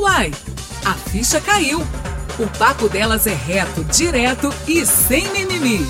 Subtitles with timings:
[0.00, 0.30] Uai,
[0.82, 1.80] a ficha caiu.
[2.38, 5.86] O papo delas é reto, direto e sem mimimi.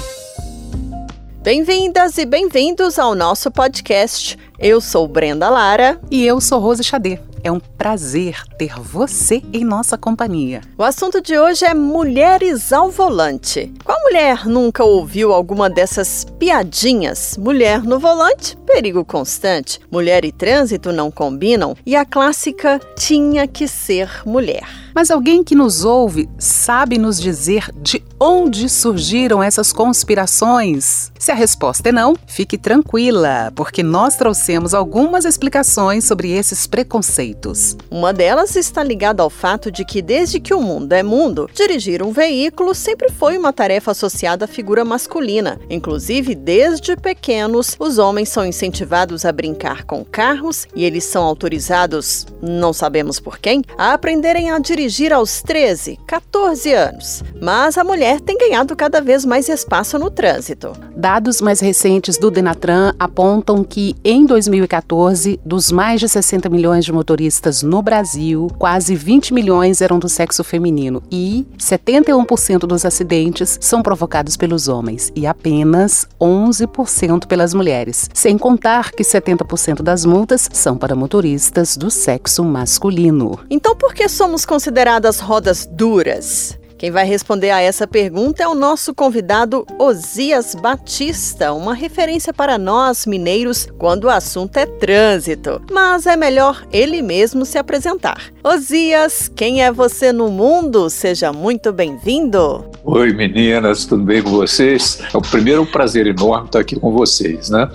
[1.40, 4.36] Bem-vindas e bem-vindos ao nosso podcast.
[4.58, 6.00] Eu sou Brenda Lara.
[6.10, 7.20] E eu sou Rose Xadê.
[7.42, 10.60] É um prazer ter você em nossa companhia.
[10.76, 13.72] O assunto de hoje é mulheres ao volante.
[13.82, 17.38] Qual mulher nunca ouviu alguma dessas piadinhas?
[17.38, 19.80] Mulher no volante, perigo constante.
[19.90, 21.74] Mulher e trânsito não combinam.
[21.86, 24.68] E a clássica tinha que ser mulher.
[24.94, 31.10] Mas alguém que nos ouve sabe nos dizer de onde surgiram essas conspirações?
[31.18, 37.78] Se a resposta é não, fique tranquila, porque nós trouxemos algumas explicações sobre esses preconceitos.
[37.90, 42.02] Uma delas está ligada ao fato de que, desde que o mundo é mundo, dirigir
[42.02, 45.58] um veículo sempre foi uma tarefa associada à figura masculina.
[45.70, 52.26] Inclusive, desde pequenos, os homens são incentivados a brincar com carros e eles são autorizados,
[52.42, 58.09] não sabemos por quem, a aprenderem a dirigir aos 13, 14 anos, mas a mulher
[58.18, 60.72] tem ganhado cada vez mais espaço no trânsito.
[60.96, 66.92] Dados mais recentes do Denatran apontam que, em 2014, dos mais de 60 milhões de
[66.92, 73.82] motoristas no Brasil, quase 20 milhões eram do sexo feminino e 71% dos acidentes são
[73.82, 80.76] provocados pelos homens e apenas 11% pelas mulheres, sem contar que 70% das multas são
[80.76, 83.38] para motoristas do sexo masculino.
[83.50, 86.59] Então, por que somos consideradas rodas duras?
[86.80, 92.56] Quem vai responder a essa pergunta é o nosso convidado Osias Batista, uma referência para
[92.56, 95.60] nós mineiros quando o assunto é trânsito.
[95.70, 98.32] Mas é melhor ele mesmo se apresentar.
[98.42, 100.88] Osias, quem é você no mundo?
[100.88, 102.64] Seja muito bem-vindo.
[102.82, 105.02] Oi meninas, tudo bem com vocês?
[105.12, 107.68] É o primeiro prazer enorme estar aqui com vocês, né?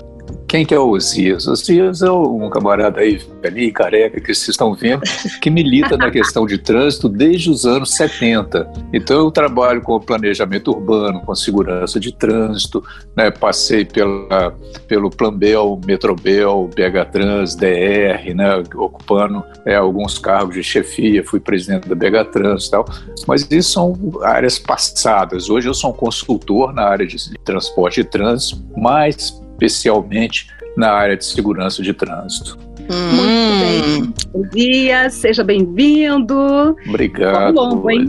[0.48, 1.46] Quem que é o Osias?
[1.48, 5.02] Osias é um camarada aí, ali, careca, que vocês estão vendo,
[5.40, 8.70] que milita na questão de trânsito desde os anos 70.
[8.92, 12.82] Então eu trabalho com planejamento urbano, com segurança de trânsito,
[13.16, 13.30] né?
[13.30, 14.54] passei pela,
[14.86, 18.62] pelo Plambel, Metrobel, BH Trans, DR, né?
[18.76, 22.84] ocupando é, alguns cargos de chefia, fui presidente da BH Trans e tal,
[23.26, 25.50] mas isso são áreas passadas.
[25.50, 31.16] Hoje eu sou um consultor na área de transporte e trânsito, mais especialmente na área
[31.16, 32.58] de segurança de trânsito.
[32.90, 33.12] Hum.
[33.12, 34.14] Muito bem.
[34.32, 36.76] Bom dia, seja bem-vindo.
[36.86, 37.54] Obrigado.
[37.54, 38.08] Longo, hein?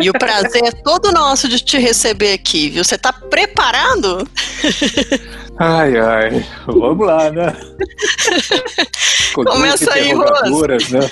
[0.00, 2.84] E o prazer é todo nosso de te receber aqui, viu?
[2.84, 4.28] Você está preparado?
[5.58, 7.56] Ai, ai, vamos lá, né?
[9.34, 10.92] Começa aí, Rose.
[10.92, 11.10] Né?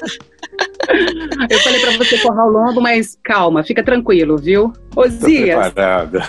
[1.48, 4.72] Eu falei para você correr ao longo, mas calma, fica tranquilo, viu?
[4.97, 5.72] Osias.
[5.72, 6.28] preparada.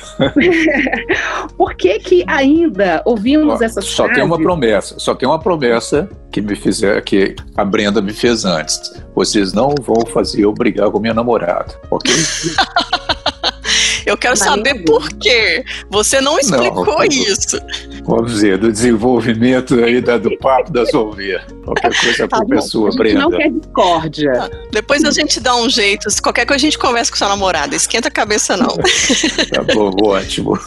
[1.57, 4.15] Por que que ainda ouvimos Ó, essas Só frases?
[4.15, 8.45] tem uma promessa, só tem uma promessa que me fizer, que a Brenda me fez
[8.45, 8.93] antes.
[9.15, 12.13] Vocês não vão fazer eu brigar com minha namorada, ok?
[14.05, 15.63] Eu quero saber por quê.
[15.89, 17.59] Você não explicou não, isso.
[18.03, 21.45] Vamos dizer, do desenvolvimento aí da, do papo da Solveia.
[21.63, 23.19] Qualquer coisa tá para pessoa, Brenda.
[23.21, 24.33] não quer discórdia.
[24.33, 24.49] Tá.
[24.71, 26.07] Depois a gente dá um jeito.
[26.21, 27.75] Qualquer coisa a gente conversa com sua namorada.
[27.75, 28.77] Esquenta a cabeça, não.
[29.51, 30.57] tá bom, ótimo.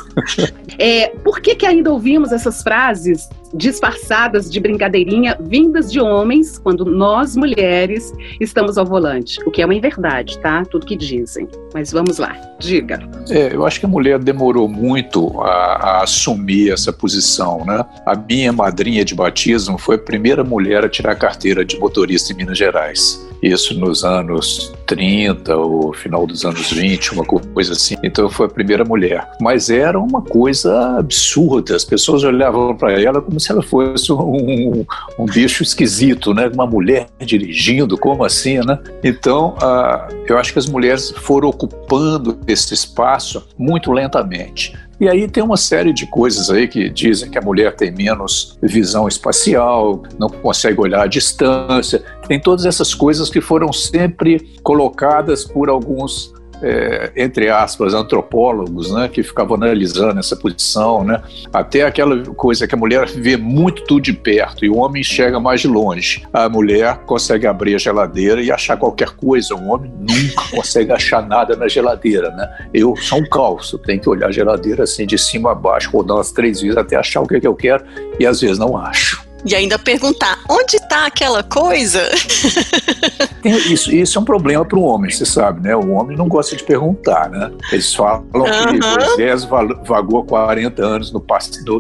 [0.78, 6.84] É, por que, que ainda ouvimos essas frases disfarçadas de brincadeirinha vindas de homens quando
[6.84, 9.38] nós, mulheres, estamos ao volante?
[9.46, 10.64] O que é uma inverdade, tá?
[10.64, 11.48] Tudo que dizem.
[11.72, 13.00] Mas vamos lá, diga.
[13.30, 17.84] É, eu acho que a mulher demorou muito a, a assumir essa posição, né?
[18.06, 22.32] A minha madrinha de batismo foi a primeira mulher a tirar a carteira de motorista
[22.32, 27.94] em Minas Gerais isso nos anos 30 ou final dos anos 20, uma coisa assim.
[28.02, 29.28] Então foi a primeira mulher.
[29.40, 31.76] Mas era uma coisa absurda.
[31.76, 34.84] As pessoas olhavam para ela como se ela fosse um,
[35.18, 36.50] um, bicho esquisito, né?
[36.52, 38.78] Uma mulher dirigindo, como assim, né?
[39.02, 44.74] Então, uh, eu acho que as mulheres foram ocupando esse espaço muito lentamente.
[45.00, 48.58] E aí tem uma série de coisas aí que dizem que a mulher tem menos
[48.62, 52.02] visão espacial, não consegue olhar à distância.
[52.28, 59.08] Tem todas essas coisas que foram sempre colocadas por alguns é, entre aspas, antropólogos, né,
[59.08, 61.22] que ficavam analisando essa posição, né,
[61.52, 65.38] até aquela coisa que a mulher vê muito tudo de perto e o homem chega
[65.40, 66.24] mais de longe.
[66.32, 71.26] A mulher consegue abrir a geladeira e achar qualquer coisa, o homem nunca consegue achar
[71.26, 72.68] nada na geladeira, né?
[72.72, 76.16] Eu sou um calço, tenho que olhar a geladeira assim de cima a baixo, rodar
[76.16, 77.84] umas três vezes até achar o que, é que eu quero
[78.18, 79.33] e às vezes não acho.
[79.44, 82.00] E ainda perguntar, onde está aquela coisa?
[83.44, 85.76] Isso, isso é um problema para o homem, você sabe, né?
[85.76, 87.50] O homem não gosta de perguntar, né?
[87.70, 91.22] Eles falam que Moisés vagou 40 anos no,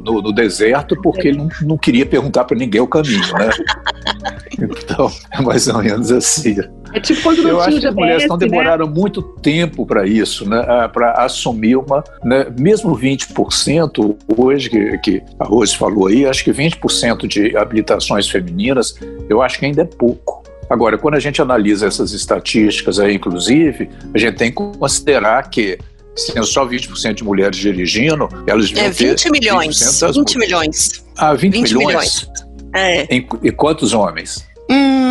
[0.00, 3.48] no, no deserto porque ele não, não queria perguntar para ninguém o caminho, né?
[4.56, 6.56] Então, é mais ou menos assim.
[6.94, 8.46] É tipo quando não Eu tinha acho que as mulheres não né?
[8.46, 10.88] demoraram muito tempo para isso, né?
[10.92, 12.02] para assumir uma.
[12.22, 12.46] Né?
[12.58, 18.94] Mesmo 20% hoje, que, que a Rose falou aí, acho que 20% de habilitações femininas,
[19.28, 20.42] eu acho que ainda é pouco.
[20.70, 25.78] Agora, quando a gente analisa essas estatísticas aí, inclusive, a gente tem que considerar que
[26.16, 29.76] sendo só 20% de mulheres dirigindo, elas deviam É 20 ter milhões.
[29.76, 31.04] 20% das 20 milhões.
[31.18, 32.28] Ah, 20, 20 milhões.
[32.72, 33.02] É.
[33.14, 34.46] Em- e quantos homens?
[34.70, 35.03] Hum,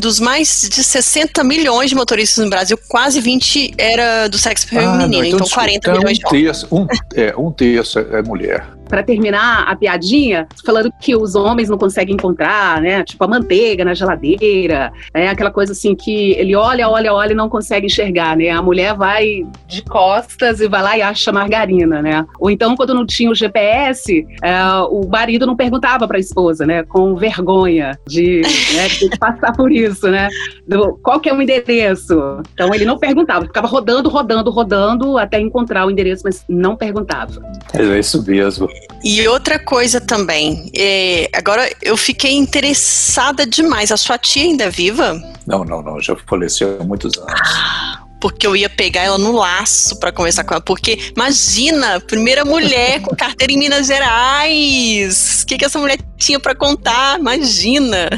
[0.00, 4.74] dos mais de 60 milhões de motoristas no Brasil, quase 20 era do sexo Ah,
[4.74, 6.44] não, feminino, então, desculpa, 40 então milhões de um homens.
[6.44, 8.75] terço, um, é, um terço é mulher.
[8.88, 13.04] Para terminar a piadinha, falando que os homens não conseguem encontrar, né?
[13.04, 17.36] Tipo a manteiga na geladeira, é aquela coisa assim que ele olha, olha, olha e
[17.36, 18.50] não consegue enxergar, né?
[18.50, 22.24] A mulher vai de costas e vai lá e acha margarina, né?
[22.38, 24.56] Ou então, quando não tinha o GPS, é,
[24.90, 26.82] o marido não perguntava para a esposa, né?
[26.84, 28.42] Com vergonha de,
[28.74, 30.28] né, de passar por isso, né?
[30.66, 32.40] Do, qual que é o endereço?
[32.52, 37.42] Então ele não perguntava, ficava rodando, rodando, rodando até encontrar o endereço, mas não perguntava.
[37.74, 38.68] É isso mesmo.
[39.04, 43.92] E outra coisa também, é, agora eu fiquei interessada demais.
[43.92, 45.22] A sua tia ainda é viva?
[45.46, 47.40] Não, não, não, já faleceu há muitos anos.
[48.26, 50.60] Porque eu ia pegar ela no laço pra conversar com ela.
[50.60, 55.44] Porque, imagina, primeira mulher com carteira em Minas Gerais.
[55.44, 57.20] O que, que essa mulher tinha pra contar?
[57.20, 58.10] Imagina.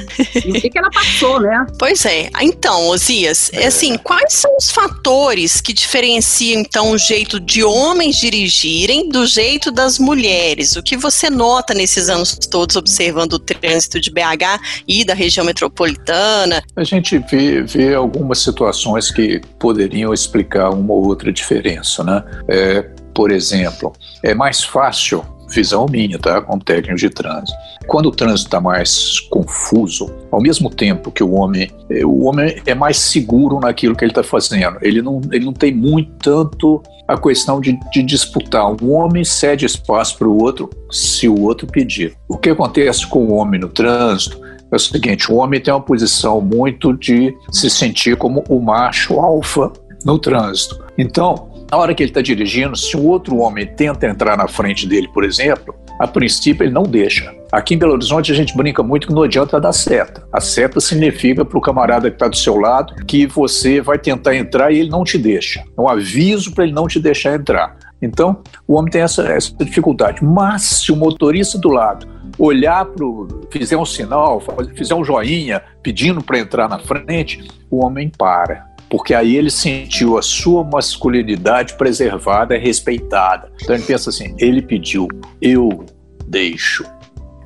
[0.46, 1.66] E o que, que ela passou, né?
[1.78, 2.30] Pois é.
[2.40, 8.16] Então, Osias, é assim, quais são os fatores que diferenciam, então, o jeito de homens
[8.16, 10.74] dirigirem do jeito das mulheres?
[10.74, 15.44] O que você nota nesses anos todos observando o trânsito de BH e da região
[15.44, 16.62] metropolitana?
[16.74, 22.24] A gente vê, vê algumas situações que poderiam explicar uma ou outra diferença, né?
[22.48, 22.82] É,
[23.14, 23.92] por exemplo,
[24.22, 26.40] é mais fácil, visão minha, tá?
[26.40, 27.58] Como técnico de trânsito.
[27.86, 32.60] Quando o trânsito está mais confuso, ao mesmo tempo que o homem, é, o homem
[32.66, 34.78] é mais seguro naquilo que ele está fazendo.
[34.82, 38.70] Ele não, ele não tem muito tanto a questão de, de disputar.
[38.82, 42.14] Um homem cede espaço para o outro se o outro pedir.
[42.28, 44.38] O que acontece com o homem no trânsito
[44.70, 49.18] é o seguinte: o homem tem uma posição muito de se sentir como o macho
[49.18, 49.72] alfa
[50.08, 50.82] no trânsito.
[50.96, 54.88] Então, na hora que ele está dirigindo, se um outro homem tenta entrar na frente
[54.88, 57.34] dele, por exemplo, a princípio ele não deixa.
[57.52, 60.26] Aqui em Belo Horizonte a gente brinca muito que não adianta dar seta.
[60.32, 64.34] A seta significa para o camarada que está do seu lado que você vai tentar
[64.34, 65.62] entrar e ele não te deixa.
[65.76, 67.76] É um aviso para ele não te deixar entrar.
[68.00, 70.24] Então, o homem tem essa, essa dificuldade.
[70.24, 72.06] Mas se o motorista do lado
[72.38, 73.06] olhar para
[73.50, 74.42] fizer um sinal,
[74.74, 78.68] fizer um joinha pedindo para entrar na frente, o homem para.
[78.90, 83.50] Porque aí ele sentiu a sua masculinidade preservada e respeitada.
[83.62, 85.06] Então ele pensa assim: ele pediu,
[85.40, 85.84] eu
[86.26, 86.84] deixo.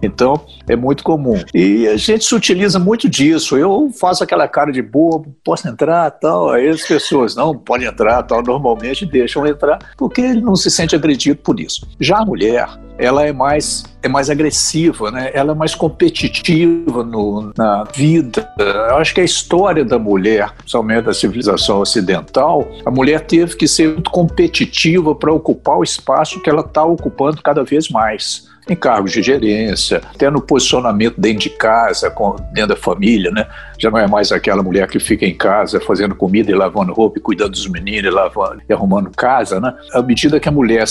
[0.02, 1.40] Então, é muito comum.
[1.54, 3.56] E a gente se utiliza muito disso.
[3.56, 6.50] Eu faço aquela cara de boa, posso entrar, tal.
[6.50, 8.42] Aí as pessoas, não, pode entrar, tal.
[8.42, 11.86] Normalmente deixam entrar, porque ele não se sente agredido por isso.
[12.00, 12.68] Já a mulher,
[12.98, 15.30] ela é mais, é mais agressiva, né?
[15.32, 18.48] Ela é mais competitiva no, na vida.
[18.58, 23.68] Eu acho que a história da mulher, principalmente da civilização ocidental, a mulher teve que
[23.68, 28.76] ser muito competitiva para ocupar o espaço que ela está ocupando cada vez mais em
[28.76, 32.14] cargos de gerência, até no posicionamento dentro de casa,
[32.52, 33.46] dentro da família, né?
[33.78, 37.18] Já não é mais aquela mulher que fica em casa fazendo comida e lavando roupa
[37.18, 39.74] e cuidando dos meninos e, lavando, e arrumando casa, né?
[39.92, 40.84] À medida que a mulher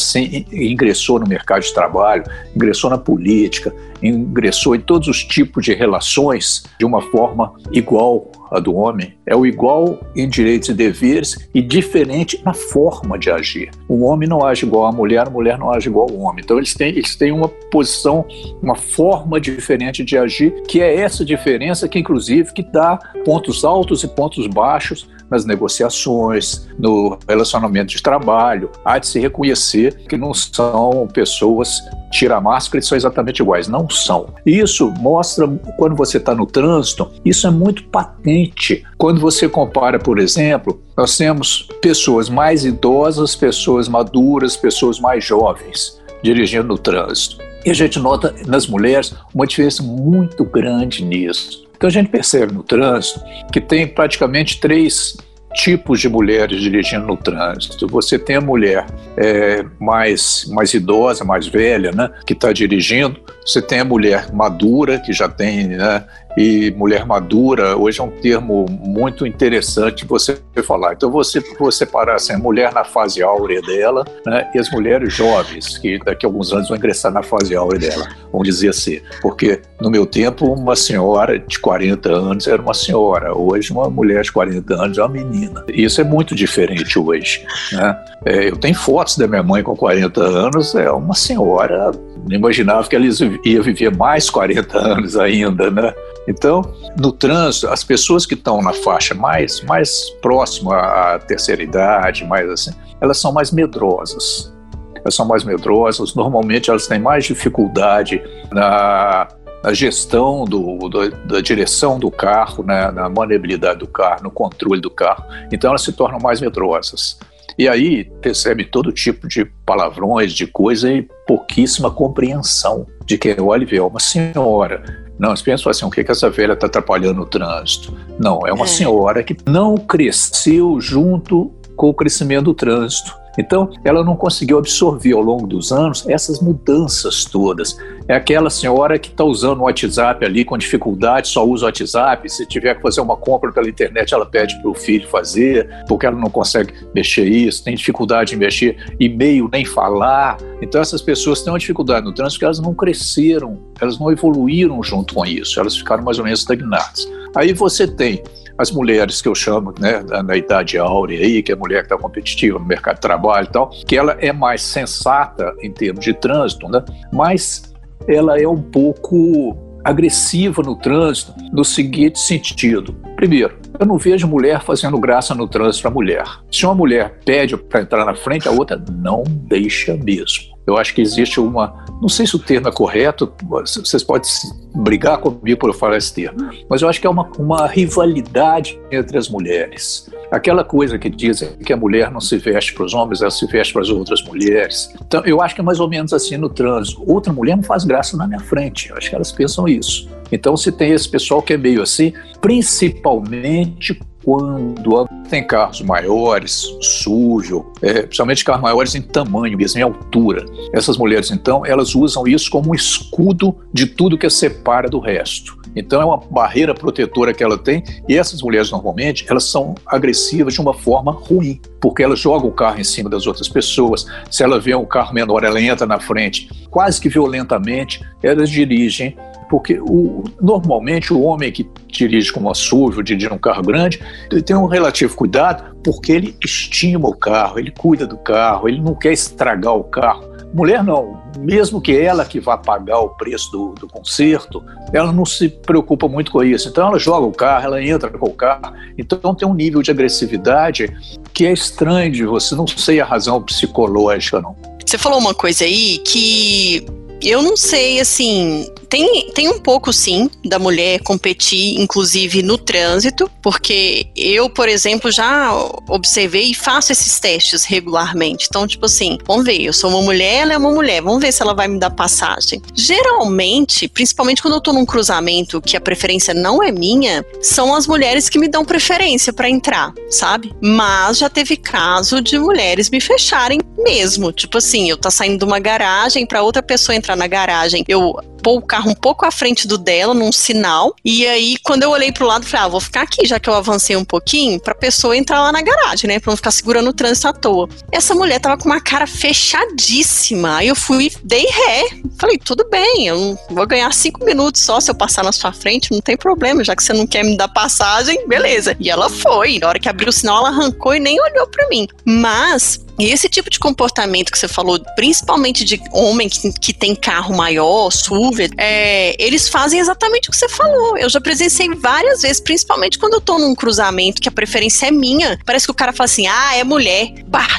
[0.51, 2.23] ingressou no mercado de trabalho,
[2.55, 3.73] ingressou na política,
[4.03, 9.35] ingressou em todos os tipos de relações de uma forma igual à do homem, é
[9.35, 13.71] o igual em direitos e deveres e diferente na forma de agir.
[13.87, 16.43] O homem não age igual à mulher, a mulher não age igual ao homem.
[16.43, 18.25] Então eles têm, eles têm uma posição,
[18.61, 24.03] uma forma diferente de agir, que é essa diferença que inclusive que dá pontos altos
[24.03, 28.69] e pontos baixos nas negociações, no relacionamento de trabalho.
[28.83, 33.69] Há de se reconhecer que não são pessoas tira máscara e são exatamente iguais.
[33.69, 34.33] Não são.
[34.45, 35.47] Isso mostra,
[35.77, 38.83] quando você está no trânsito, isso é muito patente.
[38.97, 45.99] Quando você compara, por exemplo, nós temos pessoas mais idosas, pessoas maduras, pessoas mais jovens
[46.21, 47.37] dirigindo no trânsito.
[47.65, 51.67] E a gente nota nas mulheres uma diferença muito grande nisso.
[51.81, 53.19] Então a gente percebe no trânsito
[53.51, 55.17] que tem praticamente três
[55.55, 57.87] tipos de mulheres dirigindo no trânsito.
[57.87, 58.85] Você tem a mulher
[59.17, 63.19] é, mais, mais idosa, mais velha, né, que está dirigindo.
[63.43, 66.05] Você tem a mulher madura, que já tem né,
[66.37, 70.93] e mulher madura, hoje é um termo muito interessante você falar.
[70.93, 75.13] Então você vou separar assim, a mulher na fase áurea dela né, e as mulheres
[75.13, 79.01] jovens, que daqui a alguns anos vão ingressar na fase áurea dela, vamos dizer assim.
[79.21, 84.23] Porque no meu tempo, uma senhora de 40 anos era uma senhora, hoje uma mulher
[84.23, 85.63] de 40 anos é uma menina.
[85.67, 87.45] E isso é muito diferente hoje.
[87.71, 87.97] Né?
[88.25, 91.91] É, eu tenho fotos da minha mãe com 40 anos, é uma senhora,
[92.27, 93.05] não imaginava que ela
[93.43, 95.93] ia viver mais 40 anos ainda, né?
[96.27, 96.61] Então,
[96.99, 102.49] no trânsito, as pessoas que estão na faixa mais, mais próxima à terceira idade, mais
[102.49, 104.53] assim, elas são mais medrosas.
[104.95, 109.27] Elas são mais medrosas, normalmente elas têm mais dificuldade na,
[109.63, 114.79] na gestão do, do, da direção do carro, né, na maneabilidade do carro, no controle
[114.79, 115.23] do carro.
[115.51, 117.17] Então elas se tornam mais medrosas.
[117.57, 123.63] E aí percebe todo tipo de palavrões, de coisa e pouquíssima compreensão de quem olha
[123.63, 127.21] e vê uma senhora não, eles pensam assim, o que, que essa velha está atrapalhando
[127.21, 127.95] o trânsito?
[128.17, 128.67] Não, é uma é.
[128.67, 133.15] senhora que não cresceu junto com o crescimento do trânsito.
[133.37, 137.77] Então, ela não conseguiu absorver ao longo dos anos essas mudanças todas.
[138.07, 142.29] É aquela senhora que está usando o WhatsApp ali com dificuldade, só usa o WhatsApp.
[142.29, 146.05] Se tiver que fazer uma compra pela internet, ela pede para o filho fazer, porque
[146.05, 150.37] ela não consegue mexer isso, tem dificuldade em mexer e-mail, nem falar.
[150.61, 154.81] Então, essas pessoas têm uma dificuldade no trânsito porque elas não cresceram, elas não evoluíram
[154.83, 157.07] junto com isso, elas ficaram mais ou menos estagnadas.
[157.35, 158.21] Aí você tem
[158.57, 161.93] as mulheres que eu chamo né, da, idade áurea aí, que é a mulher que
[161.93, 166.03] está competitiva no mercado de trabalho e tal, que ela é mais sensata em termos
[166.03, 167.73] de trânsito, né, mas
[168.07, 172.95] ela é um pouco agressiva no trânsito no seguinte sentido.
[173.15, 176.23] Primeiro, eu não vejo mulher fazendo graça no trânsito para mulher.
[176.51, 180.50] Se uma mulher pede para entrar na frente, a outra não deixa mesmo.
[180.65, 184.29] Eu acho que existe uma, não sei se o termo é correto, vocês podem
[184.75, 188.79] brigar comigo por eu falar esse termo, mas eu acho que é uma, uma rivalidade
[188.91, 190.09] entre as mulheres.
[190.31, 193.45] Aquela coisa que dizem que a mulher não se veste para os homens, ela se
[193.47, 194.93] veste para as outras mulheres.
[195.05, 197.03] Então, eu acho que é mais ou menos assim no trânsito.
[197.05, 198.89] Outra mulher não faz graça na minha frente.
[198.89, 200.09] Eu acho que elas pensam isso.
[200.31, 207.65] Então, se tem esse pessoal que é meio assim, principalmente quando tem carros maiores, sujo,
[207.81, 210.45] é, principalmente carros maiores em tamanho mesmo, em altura.
[210.73, 214.99] Essas mulheres, então, elas usam isso como um escudo de tudo que a separa do
[214.99, 215.61] resto.
[215.75, 220.53] Então é uma barreira protetora que ela tem e essas mulheres normalmente elas são agressivas
[220.53, 224.05] de uma forma ruim, porque elas jogam o carro em cima das outras pessoas.
[224.29, 229.15] Se ela vê um carro menor, ela entra na frente, quase que violentamente, elas dirigem
[229.51, 234.41] porque o, normalmente o homem que dirige com uma SUV, dirige um carro grande, ele
[234.41, 238.95] tem um relativo cuidado porque ele estima o carro, ele cuida do carro, ele não
[238.95, 240.31] quer estragar o carro.
[240.53, 245.25] Mulher não, mesmo que ela que vá pagar o preço do, do conserto, ela não
[245.25, 246.69] se preocupa muito com isso.
[246.69, 248.73] Então ela joga o carro, ela entra com o carro.
[248.97, 250.87] Então tem um nível de agressividade
[251.33, 254.55] que é estranho de você, não sei a razão psicológica não.
[254.85, 256.85] Você falou uma coisa aí que
[257.21, 263.31] eu não sei, assim, tem, tem um pouco, sim, da mulher competir, inclusive no trânsito,
[263.41, 265.53] porque eu, por exemplo, já
[265.87, 268.47] observei e faço esses testes regularmente.
[268.49, 271.31] Então, tipo assim, vamos ver, eu sou uma mulher, ela é uma mulher, vamos ver
[271.31, 272.61] se ela vai me dar passagem.
[272.73, 277.87] Geralmente, principalmente quando eu tô num cruzamento que a preferência não é minha, são as
[277.87, 280.53] mulheres que me dão preferência para entrar, sabe?
[280.61, 284.31] Mas já teve caso de mulheres me fecharem mesmo.
[284.31, 288.13] Tipo assim, eu tá saindo de uma garagem para outra pessoa entrar na garagem, eu
[288.41, 290.95] pôr o carro um pouco à frente do dela, num sinal.
[291.03, 293.53] E aí, quando eu olhei pro lado, falei, ah, vou ficar aqui, já que eu
[293.53, 296.19] avancei um pouquinho, pra pessoa entrar lá na garagem, né?
[296.19, 297.69] Pra não ficar segurando o trânsito à toa.
[297.91, 300.57] Essa mulher tava com uma cara fechadíssima.
[300.57, 301.89] Aí eu fui, dei ré.
[302.19, 305.91] Falei, tudo bem, eu vou ganhar cinco minutos só se eu passar na sua frente,
[305.91, 308.75] não tem problema, já que você não quer me dar passagem, beleza.
[308.79, 309.59] E ela foi.
[309.59, 311.87] Na hora que abriu o sinal, ela arrancou e nem olhou para mim.
[312.05, 316.95] Mas e esse tipo de comportamento que você falou, principalmente de homem que, que tem
[316.95, 320.97] carro maior, SUV, é, eles fazem exatamente o que você falou.
[320.97, 324.91] Eu já presenciei várias vezes, principalmente quando eu tô num cruzamento que a preferência é
[324.91, 325.39] minha.
[325.45, 327.13] Parece que o cara fala assim: ah, é mulher.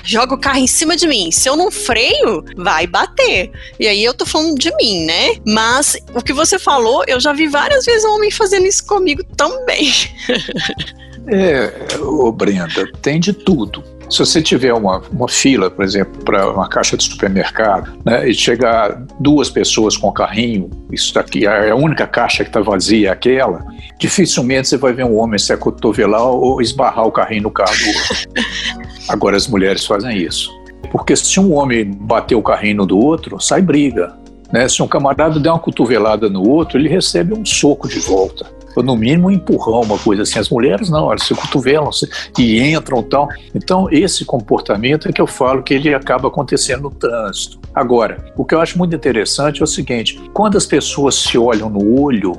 [0.05, 1.31] Joga o carro em cima de mim.
[1.31, 3.50] Se eu não freio, vai bater.
[3.79, 5.37] E aí eu tô falando de mim, né?
[5.47, 9.23] Mas o que você falou, eu já vi várias vezes um homem fazendo isso comigo
[9.37, 9.93] também.
[11.29, 13.83] é, ô Brenda, tem de tudo.
[14.12, 18.35] Se você tiver uma, uma fila, por exemplo, para uma caixa de supermercado, né, e
[18.35, 23.09] chegar duas pessoas com o carrinho, isso daqui é a única caixa que está vazia,
[23.09, 23.64] é aquela,
[23.99, 27.87] dificilmente você vai ver um homem se acotovelar ou esbarrar o carrinho no carro do
[27.87, 28.45] outro.
[29.09, 30.50] Agora as mulheres fazem isso.
[30.90, 34.14] Porque se um homem bater o carrinho no do outro, sai briga.
[34.52, 34.69] Né?
[34.69, 38.45] Se um camarada der uma cotovelada no outro, ele recebe um soco de volta.
[38.76, 40.38] Ou no mínimo um empurrão, uma coisa assim.
[40.38, 41.91] As mulheres não, elas se cotovelam
[42.38, 43.29] e entram tal.
[43.55, 47.61] Então, esse comportamento é que eu falo que ele acaba acontecendo no trânsito.
[47.75, 51.69] Agora, o que eu acho muito interessante é o seguinte: quando as pessoas se olham
[51.69, 52.33] no olho,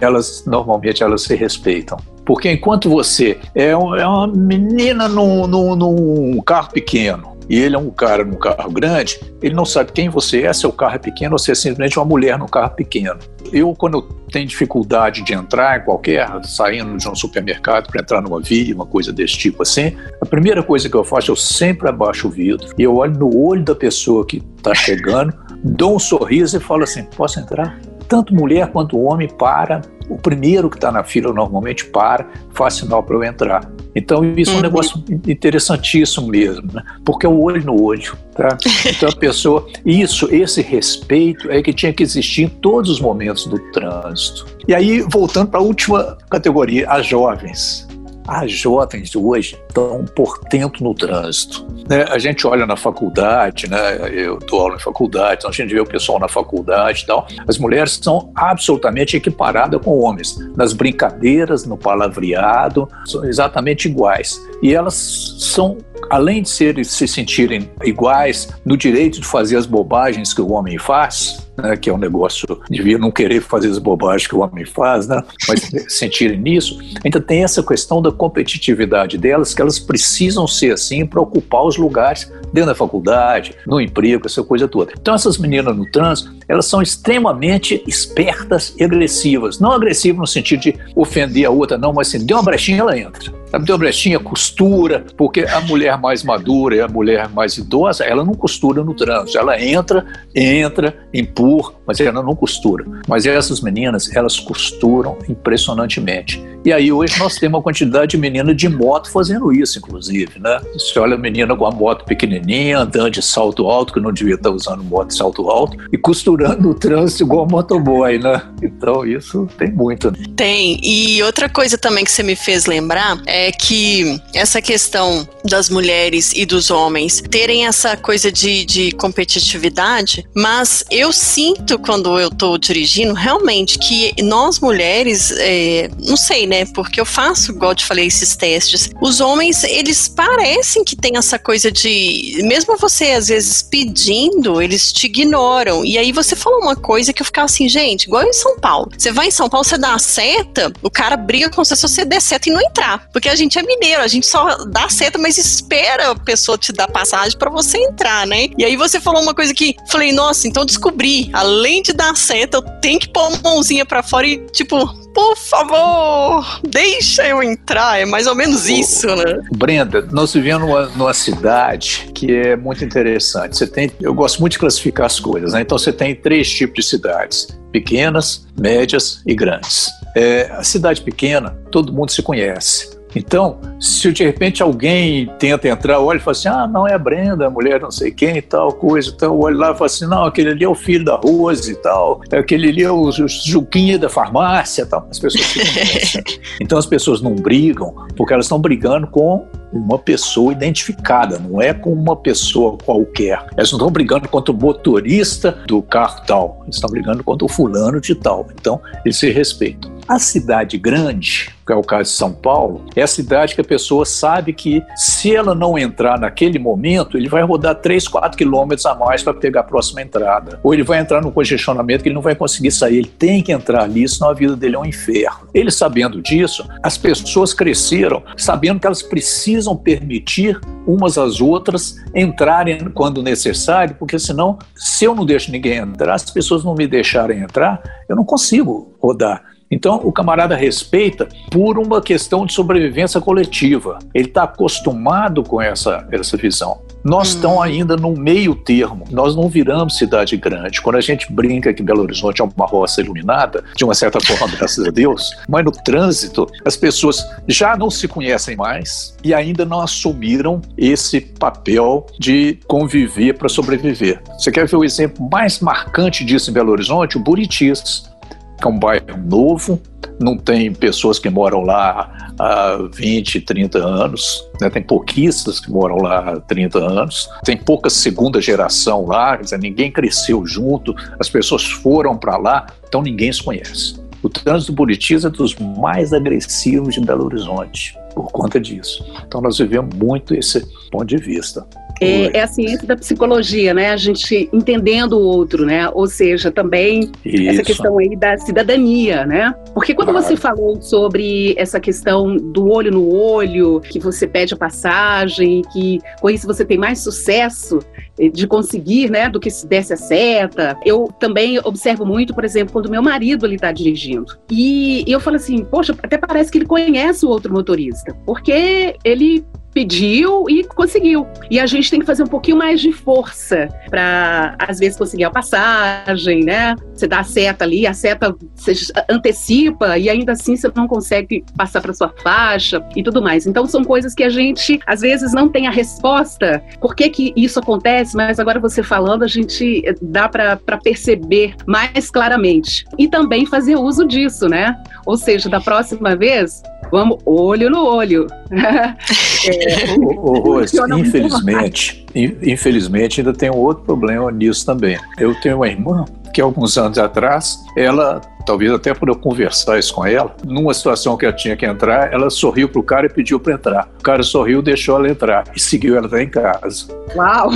[0.00, 1.98] elas normalmente elas se respeitam.
[2.24, 7.90] Porque enquanto você é, uma menina num, num, num carro pequeno, e ele é um
[7.90, 11.32] cara num carro grande, ele não sabe quem você é, se o carro é pequeno
[11.34, 13.18] ou se é simplesmente uma mulher num carro pequeno.
[13.52, 18.20] Eu, quando eu tenho dificuldade de entrar em qualquer, saindo de um supermercado para entrar
[18.20, 21.88] numa via, uma coisa desse tipo assim, a primeira coisa que eu faço, eu sempre
[21.88, 25.32] abaixo o vidro e eu olho no olho da pessoa que está chegando,
[25.62, 27.78] dou um sorriso e falo assim: posso entrar?
[28.08, 33.02] Tanto mulher quanto homem para, o primeiro que está na fila normalmente para, faz sinal
[33.02, 33.70] para eu entrar.
[33.94, 34.62] Então isso é um uhum.
[34.62, 36.82] negócio interessantíssimo mesmo, né?
[37.04, 38.16] porque é o olho no olho.
[38.34, 38.56] Tá?
[38.84, 43.46] Então a pessoa, isso, esse respeito é que tinha que existir em todos os momentos
[43.46, 44.46] do trânsito.
[44.68, 47.86] E aí, voltando para a última categoria, as jovens
[48.26, 51.66] as jovens hoje estão por dentro no trânsito.
[51.88, 52.04] Né?
[52.08, 54.10] A gente olha na faculdade, né?
[54.10, 57.26] eu dou aula em faculdade, então a gente vê o pessoal na faculdade e tal.
[57.46, 60.36] As mulheres são absolutamente equiparadas com homens.
[60.56, 64.40] Nas brincadeiras, no palavreado, são exatamente iguais.
[64.62, 65.78] E elas são
[66.10, 70.78] além de ser, se sentirem iguais no direito de fazer as bobagens que o homem
[70.78, 74.64] faz, né, que é um negócio, devia não querer fazer as bobagens que o homem
[74.64, 80.46] faz, né, mas sentirem nisso, ainda tem essa questão da competitividade delas, que elas precisam
[80.46, 84.92] ser assim para ocupar os lugares dentro da faculdade, no emprego, essa coisa toda.
[84.96, 89.58] Então essas meninas no trânsito, elas são extremamente espertas e agressivas.
[89.58, 92.96] Não agressivas no sentido de ofender a outra, não, mas assim, deu uma brechinha, ela
[92.96, 93.32] entra.
[93.64, 98.24] Deu uma brechinha, costura, porque a mulher mais madura e a mulher mais idosa, ela
[98.24, 99.38] não costura no trânsito.
[99.38, 102.84] Ela entra, entra, empurra, mas ela não costura.
[103.06, 106.42] Mas essas meninas, elas costuram impressionantemente.
[106.64, 110.60] E aí hoje nós temos uma quantidade de meninas de moto fazendo isso, inclusive, né?
[110.72, 114.34] Você olha a menina com a moto pequenininha, andando de salto alto, que não devia
[114.34, 118.42] estar usando moto de salto alto, e costurando o trânsito igual motoboy, né?
[118.62, 120.10] Então isso tem muito.
[120.10, 120.18] Né?
[120.36, 120.80] Tem.
[120.82, 126.32] E outra coisa também que você me fez lembrar é que essa questão das mulheres
[126.34, 132.56] e dos homens terem essa coisa de, de competitividade, mas eu sinto quando eu tô
[132.56, 136.64] dirigindo realmente que nós mulheres, é, não sei, né?
[136.66, 138.90] Porque eu faço, igual eu te falei, esses testes.
[139.00, 142.33] Os homens, eles parecem que tem essa coisa de.
[142.42, 145.84] Mesmo você, às vezes, pedindo, eles te ignoram.
[145.84, 148.90] E aí você falou uma coisa que eu ficava assim, gente, igual em São Paulo.
[148.96, 152.04] Você vai em São Paulo, você dá seta, o cara briga com você se você
[152.04, 153.08] der seta e não entrar.
[153.12, 156.72] Porque a gente é mineiro, a gente só dá seta, mas espera a pessoa te
[156.72, 158.48] dar passagem para você entrar, né?
[158.58, 162.58] E aí você falou uma coisa que falei, nossa, então descobri, além de dar seta,
[162.58, 168.00] eu tenho que pôr uma mãozinha para fora e, tipo, por favor, deixa eu entrar.
[168.00, 169.40] É mais ou menos isso, né?
[169.56, 173.56] Brenda, nós vivemos numa, numa cidade que é muito interessante.
[173.56, 175.60] Você tem, eu gosto muito de classificar as coisas, né?
[175.60, 179.88] Então você tem três tipos de cidades: pequenas, médias e grandes.
[180.16, 182.93] É, a cidade pequena, todo mundo se conhece.
[183.14, 186.98] Então, se de repente alguém tenta entrar, olha e fala assim: ah, não é a
[186.98, 190.24] Brenda, a mulher não sei quem tal, coisa, então olha lá e fala assim: não,
[190.24, 194.08] aquele ali é o filho da Rose e tal, aquele ali é o, Juquinha da
[194.08, 195.06] farmácia e tal.
[195.10, 196.24] As pessoas ficam
[196.60, 201.74] Então as pessoas não brigam porque elas estão brigando com uma pessoa identificada, não é
[201.74, 203.44] com uma pessoa qualquer.
[203.56, 207.48] Elas não estão brigando contra o motorista do carro tal, eles estão brigando contra o
[207.48, 208.46] fulano de tal.
[208.58, 209.92] Então, eles se respeitam.
[210.06, 213.64] A cidade grande, que é o caso de São Paulo, é a cidade que a
[213.64, 218.84] pessoa sabe que se ela não entrar naquele momento, ele vai rodar 3, 4 quilômetros
[218.84, 220.60] a mais para pegar a próxima entrada.
[220.62, 222.98] Ou ele vai entrar no congestionamento que ele não vai conseguir sair.
[222.98, 225.48] Ele tem que entrar ali, senão a vida dele é um inferno.
[225.54, 232.78] Ele sabendo disso, as pessoas cresceram sabendo que elas precisam permitir umas às outras entrarem
[232.90, 237.40] quando necessário, porque senão, se eu não deixo ninguém entrar, as pessoas não me deixarem
[237.40, 239.42] entrar, eu não consigo rodar.
[239.70, 243.98] Então, o camarada respeita por uma questão de sobrevivência coletiva.
[244.14, 246.78] Ele está acostumado com essa, essa visão.
[247.04, 247.36] Nós hum.
[247.36, 249.04] estamos ainda no meio termo.
[249.10, 250.80] Nós não viramos cidade grande.
[250.80, 254.48] Quando a gente brinca que Belo Horizonte é uma roça iluminada, de uma certa forma,
[254.56, 259.64] graças a Deus, mas no trânsito, as pessoas já não se conhecem mais e ainda
[259.64, 264.22] não assumiram esse papel de conviver para sobreviver.
[264.38, 267.16] Você quer ver o exemplo mais marcante disso em Belo Horizonte?
[267.16, 268.13] O Buritis
[268.62, 269.80] é um bairro novo,
[270.20, 274.70] não tem pessoas que moram lá há 20, 30 anos, né?
[274.70, 279.58] tem pouquíssimas que moram lá há 30 anos, tem pouca segunda geração lá, quer dizer,
[279.58, 284.02] ninguém cresceu junto, as pessoas foram para lá, então ninguém se conhece.
[284.22, 289.04] O trânsito Buritis é dos mais agressivos de Belo Horizonte por conta disso.
[289.26, 291.66] Então nós vivemos muito esse ponto de vista.
[292.00, 293.90] É, é, a ciência da psicologia, né?
[293.90, 295.88] A gente entendendo o outro, né?
[295.90, 297.50] Ou seja, também Isso.
[297.50, 299.54] essa questão aí da cidadania, né?
[299.72, 300.26] Porque quando claro.
[300.26, 306.00] você falou sobre essa questão do olho no olho, que você pede a passagem, que
[306.20, 307.78] com isso você tem mais sucesso
[308.18, 310.76] eh, de conseguir, né, do que se desse a seta.
[310.84, 314.36] Eu também observo muito, por exemplo, quando meu marido ele está dirigindo.
[314.50, 319.44] E eu falo assim, poxa, até parece que ele conhece o outro motorista, porque ele
[319.74, 321.26] pediu e conseguiu.
[321.50, 325.24] E a gente tem que fazer um pouquinho mais de força para, às vezes, conseguir
[325.24, 326.76] a passagem, né?
[326.94, 328.72] Você dá a seta ali, a seta você
[329.10, 333.46] antecipa e ainda assim você não consegue passar para sua faixa e tudo mais.
[333.46, 336.62] Então, são coisas que a gente, às vezes, não tem a resposta.
[336.80, 338.16] Por que, que isso acontece?
[338.16, 342.84] Mas agora você falando, a gente dá para perceber mais claramente.
[342.96, 344.80] E também fazer uso disso, né?
[345.04, 348.26] Ou seja, da próxima vez, vamos olho no olho.
[349.48, 354.98] é, o, o, infelizmente, infelizmente ainda tem um outro problema nisso também.
[355.18, 356.04] Eu tenho uma irmã
[356.34, 361.16] que alguns anos atrás, ela, talvez até por eu conversar isso com ela, numa situação
[361.16, 363.88] que ela tinha que entrar, ela sorriu pro cara e pediu para entrar.
[364.00, 366.88] O cara sorriu, deixou ela entrar e seguiu ela até em casa.
[367.14, 367.50] Uau!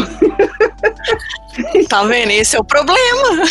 [1.88, 2.30] Tá vendo?
[2.30, 3.42] Esse é o problema.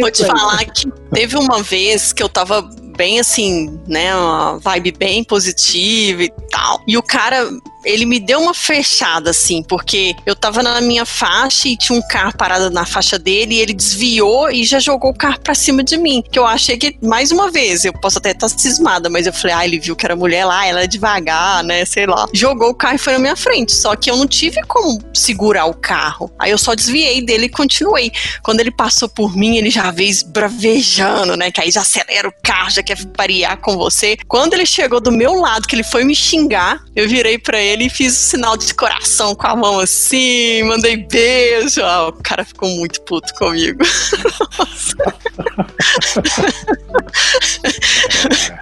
[0.00, 2.62] Vou te falar que teve uma vez que eu tava
[2.96, 4.14] bem assim, né?
[4.16, 6.80] Uma vibe bem positiva e tal.
[6.86, 7.46] E o cara
[7.84, 12.02] ele me deu uma fechada, assim, porque eu tava na minha faixa e tinha um
[12.02, 15.82] carro parado na faixa dele e ele desviou e já jogou o carro pra cima
[15.82, 16.22] de mim.
[16.30, 19.56] Que eu achei que, mais uma vez, eu posso até estar cismada, mas eu falei,
[19.56, 22.26] ah, ele viu que era mulher lá, ela é devagar, né, sei lá.
[22.32, 25.66] Jogou o carro e foi na minha frente, só que eu não tive como segurar
[25.66, 26.30] o carro.
[26.38, 28.10] Aí eu só desviei dele e continuei.
[28.42, 32.34] Quando ele passou por mim, ele já veio bravejando, né, que aí já acelera o
[32.42, 34.16] carro, já quer parear com você.
[34.26, 37.67] Quando ele chegou do meu lado, que ele foi me xingar, eu virei para ele
[37.68, 41.82] ele e fiz o sinal de coração com a mão assim, mandei beijo.
[41.82, 43.84] Ah, o cara ficou muito puto comigo.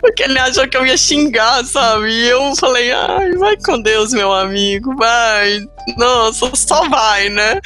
[0.00, 2.10] Porque ele achou que eu ia xingar, sabe?
[2.10, 5.60] E eu falei, ai, vai com Deus, meu amigo, vai.
[5.96, 7.61] Nossa, só vai, né?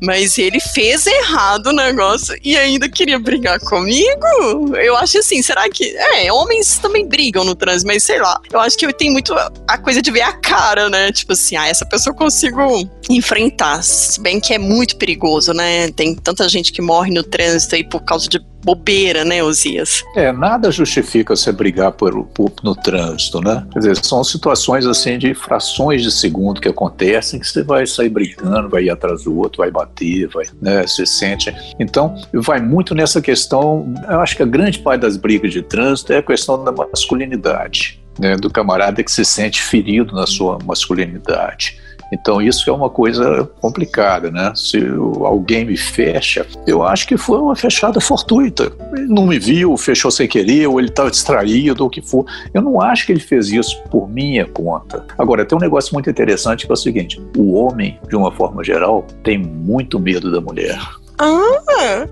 [0.00, 4.76] Mas ele fez errado o negócio e ainda queria brigar comigo?
[4.76, 5.96] Eu acho assim, será que.
[5.96, 8.40] É, homens também brigam no trânsito, mas sei lá.
[8.52, 9.34] Eu acho que tem muito
[9.68, 11.12] a coisa de ver a cara, né?
[11.12, 13.82] Tipo assim, ah, essa pessoa eu consigo enfrentar.
[13.82, 15.90] Se bem que é muito perigoso, né?
[15.92, 20.02] Tem tanta gente que morre no trânsito aí por causa de bobeira, né, Osias?
[20.16, 23.64] É, nada justifica você brigar por, por, no trânsito, né?
[23.72, 28.08] Quer dizer, são situações assim de frações de segundo que acontecem que você vai sair
[28.08, 31.54] brigando, vai ir atrás do outro, vai bater, vai, né, se sente.
[31.78, 36.12] Então, vai muito nessa questão, eu acho que a grande parte das brigas de trânsito
[36.12, 38.02] é a questão da masculinidade.
[38.18, 41.78] Né, do camarada que se sente ferido na sua masculinidade.
[42.12, 44.52] Então isso é uma coisa complicada, né?
[44.54, 44.78] Se
[45.24, 48.72] alguém me fecha, eu acho que foi uma fechada fortuita.
[48.92, 52.24] Ele não me viu, fechou sem querer, ou ele estava distraído, ou o que for.
[52.54, 55.04] Eu não acho que ele fez isso por minha conta.
[55.18, 58.62] Agora, tem um negócio muito interessante que é o seguinte: o homem, de uma forma
[58.62, 60.78] geral, tem muito medo da mulher.
[61.18, 62.06] Ah!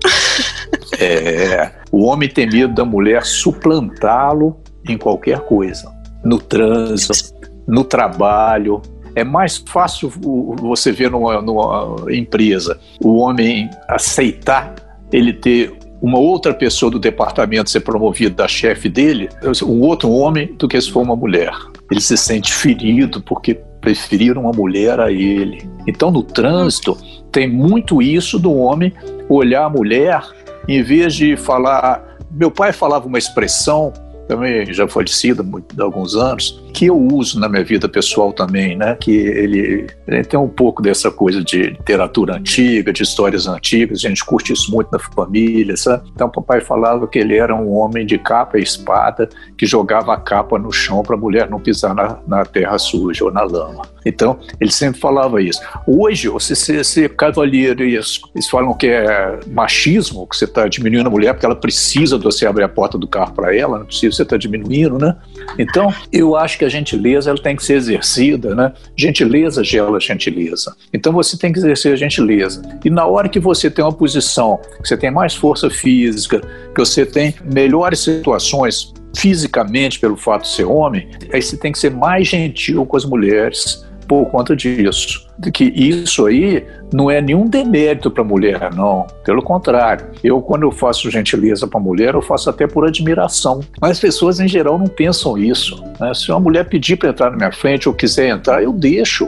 [0.99, 5.91] É, o homem tem medo da mulher suplantá-lo em qualquer coisa.
[6.23, 7.35] No trânsito,
[7.67, 8.81] no trabalho,
[9.15, 10.11] é mais fácil
[10.59, 14.75] você ver numa, numa empresa o homem aceitar
[15.11, 19.29] ele ter uma outra pessoa do departamento ser promovida da chefe dele,
[19.63, 21.51] um outro homem, do que se for uma mulher.
[21.89, 25.67] Ele se sente ferido porque preferiram uma mulher a ele.
[25.87, 26.97] Então, no trânsito,
[27.31, 28.93] tem muito isso do homem
[29.29, 30.21] olhar a mulher,
[30.67, 32.17] em vez de falar.
[32.29, 33.93] Meu pai falava uma expressão
[34.27, 35.45] também já falecida
[35.79, 38.97] há alguns anos, que eu uso na minha vida pessoal também, né?
[38.99, 44.09] Que ele, ele, tem um pouco dessa coisa de literatura antiga, de histórias antigas, a
[44.09, 46.09] gente curte isso muito na família, sabe?
[46.13, 50.13] Então, o papai falava que ele era um homem de capa e espada que jogava
[50.13, 53.43] a capa no chão para a mulher não pisar na, na terra suja ou na
[53.43, 53.83] lama.
[54.05, 55.61] Então, ele sempre falava isso.
[55.87, 61.07] Hoje, você ser, ser cavalheiro, eles, eles falam que é machismo, que você está diminuindo
[61.07, 63.85] a mulher porque ela precisa de você abrir a porta do carro para ela, não
[63.85, 65.15] precisa você está diminuindo, né?
[65.57, 68.73] Então, eu acho que a gentileza ela tem que ser exercida, né?
[68.95, 70.75] Gentileza gela gentileza.
[70.93, 72.61] Então, você tem que exercer a gentileza.
[72.83, 76.41] E na hora que você tem uma posição, que você tem mais força física,
[76.73, 81.79] que você tem melhores situações fisicamente pelo fato de ser homem, aí você tem que
[81.79, 85.27] ser mais gentil com as mulheres, por conta disso.
[85.53, 89.05] Que isso aí não é nenhum demérito para a mulher, não.
[89.23, 93.59] Pelo contrário, eu quando eu faço gentileza para a mulher, eu faço até por admiração.
[93.81, 95.83] Mas as pessoas em geral não pensam isso.
[95.99, 96.13] Né?
[96.13, 99.27] Se uma mulher pedir para entrar na minha frente ou quiser entrar, eu deixo.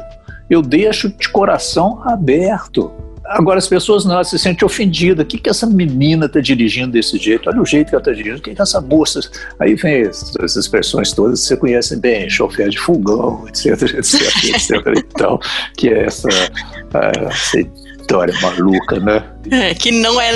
[0.50, 2.92] Eu deixo de coração aberto.
[3.30, 5.24] Agora, as pessoas não, se sentem ofendidas.
[5.24, 7.50] O que, que essa menina está dirigindo desse jeito?
[7.50, 8.38] Olha o jeito que ela está dirigindo.
[8.38, 9.20] O que, que essa moça.
[9.60, 14.72] Aí vem essas expressões todas que você conhece bem: chofer de fogão, etc, etc, etc.
[14.98, 15.40] então,
[15.78, 16.28] que é essa.
[16.30, 19.26] Uh, história maluca, né?
[19.52, 20.32] É, que não é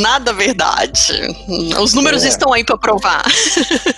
[0.00, 1.12] nada verdade.
[1.80, 2.28] Os números é.
[2.28, 3.22] estão aí para provar.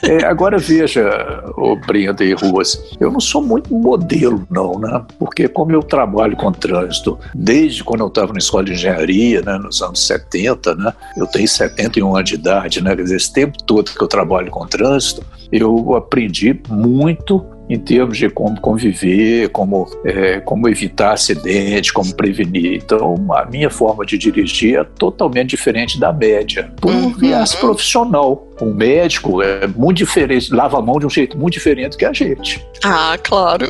[0.03, 5.03] É, agora veja, o Brenda e Ruas, eu não sou muito modelo, não, né?
[5.19, 9.57] Porque como eu trabalho com trânsito desde quando eu estava na escola de engenharia, né,
[9.57, 10.93] nos anos 70, né?
[11.17, 12.95] Eu tenho 71 anos de idade, né?
[12.95, 18.19] Quer dizer, esse tempo todo que eu trabalho com trânsito, eu aprendi muito em termos
[18.19, 22.75] de como conviver, como, é, como evitar acidente, como prevenir.
[22.77, 27.15] Então, a minha forma de dirigir é totalmente diferente da média, por um uhum.
[27.15, 28.47] viés profissional.
[28.61, 32.13] Um médico é muito diferente, lava a mão de um jeito muito diferente que a
[32.13, 32.65] gente.
[32.85, 33.69] Ah, claro.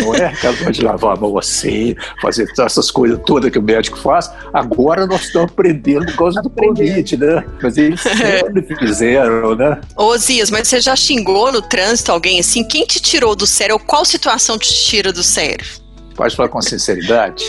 [0.00, 3.98] Não é aquela de lavar a mão assim, fazer essas coisas todas que o médico
[3.98, 4.30] faz.
[4.52, 7.44] Agora nós estamos aprendendo por causa do Covid, né?
[7.62, 9.80] Mas eles sempre fizeram, né?
[9.96, 12.64] Ô, Zias, mas você já xingou no trânsito alguém assim?
[12.64, 13.74] Quem te tirou tirou do sério?
[13.74, 15.66] Ou qual situação te tira do sério?
[16.14, 17.44] Pode falar com sinceridade?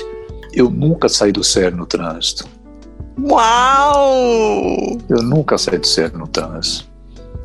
[0.53, 2.47] Eu nunca saí do sério no trânsito.
[3.19, 4.97] Uau!
[5.09, 6.87] Eu nunca saí do sério no trânsito.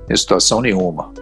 [0.09, 1.12] Em situação nenhuma.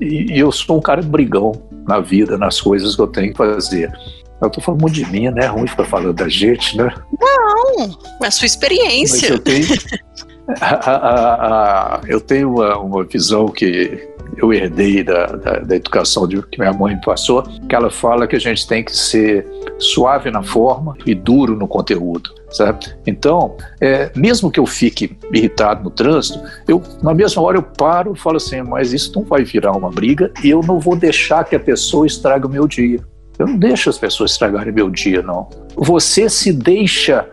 [0.00, 1.52] E, e eu sou um cara brigão
[1.86, 3.92] na vida, nas coisas que eu tenho que fazer.
[4.40, 5.44] Eu tô falando muito de mim, né?
[5.44, 6.92] É ruim ficar falando da gente, né?
[7.20, 9.30] Não, é a sua experiência.
[9.30, 9.66] Mas eu tenho,
[10.60, 16.26] a, a, a, eu tenho uma, uma visão que eu herdei da, da, da, educação
[16.26, 19.46] de, que minha mãe me passou, que ela fala que a gente tem que ser
[19.78, 22.30] suave na forma e duro no conteúdo.
[22.50, 22.94] Certo?
[23.06, 28.12] Então, é, mesmo que eu fique irritado no trânsito, eu na mesma hora eu paro
[28.14, 31.44] e falo assim, mas isso não vai virar uma briga e eu não vou deixar
[31.44, 33.00] que a pessoa estrague o meu dia.
[33.38, 35.48] Eu não deixo as pessoas estragarem meu dia, não.
[35.76, 37.26] Você se deixa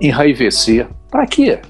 [0.00, 0.88] enraivecer.
[1.10, 1.60] Para quê?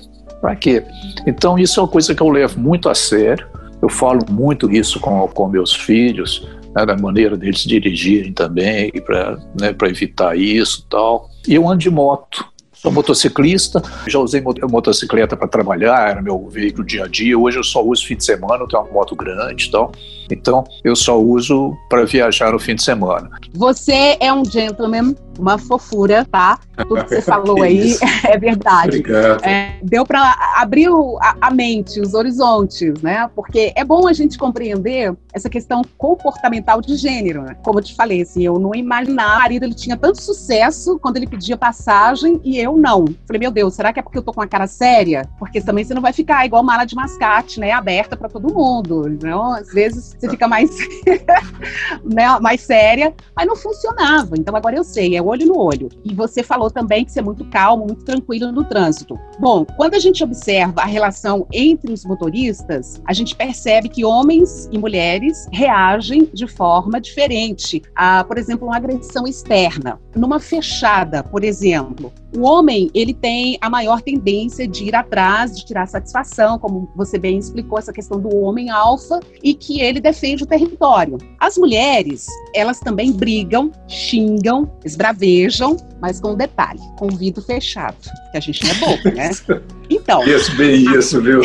[0.41, 0.83] Para quê?
[1.27, 3.47] Então, isso é uma coisa que eu levo muito a sério.
[3.87, 6.45] Eu falo muito isso com, com meus filhos,
[6.75, 11.31] né, da maneira deles dirigirem também, para né, evitar isso e tal.
[11.47, 12.45] E eu ando de moto.
[12.77, 17.39] Sou motociclista, já usei motocicleta para trabalhar, era meu veículo dia a dia.
[17.39, 19.93] Hoje eu só uso fim de semana, eu tenho uma moto grande e tal.
[20.31, 23.31] Então eu só uso para viajar no fim de semana.
[23.55, 26.59] Você é um gentleman uma fofura, tá?
[26.89, 29.03] Tudo que você falou aí é verdade.
[29.43, 30.89] É, deu para abrir
[31.21, 33.31] a, a, mente, os horizontes, né?
[33.35, 37.43] Porque é bom a gente compreender essa questão comportamental de gênero.
[37.43, 37.57] Né?
[37.63, 39.37] Como eu te falei, assim, eu não imaginava.
[39.37, 43.05] O marido ele tinha tanto sucesso quando ele pedia passagem e eu não.
[43.27, 45.29] Falei, meu Deus, será que é porque eu tô com a cara séria?
[45.39, 47.73] Porque também você não vai ficar igual mala de mascate, né?
[47.73, 49.07] Aberta para todo mundo.
[49.09, 50.71] Então, às vezes você fica mais,
[52.03, 54.37] né, mais séria, mas não funcionava.
[54.39, 55.91] Então agora eu sei, é olho no olho.
[56.03, 59.19] E você falou também que você é muito calmo, muito tranquilo no trânsito.
[59.39, 64.69] Bom, quando a gente observa a relação entre os motoristas, a gente percebe que homens
[64.73, 69.99] e mulheres reagem de forma diferente a, por exemplo, uma agressão externa.
[70.15, 75.65] Numa fechada, por exemplo, o homem ele tem a maior tendência de ir atrás, de
[75.65, 80.45] tirar satisfação, como você bem explicou essa questão do homem alfa e que ele defende
[80.45, 81.19] o território.
[81.41, 87.97] As mulheres, elas também brigam, xingam, esbravejam, mas com um detalhe, com o vidro fechado,
[88.31, 89.31] que a gente não é bobo, né?
[89.89, 90.27] Então.
[90.27, 91.41] Isso, bem isso, viu?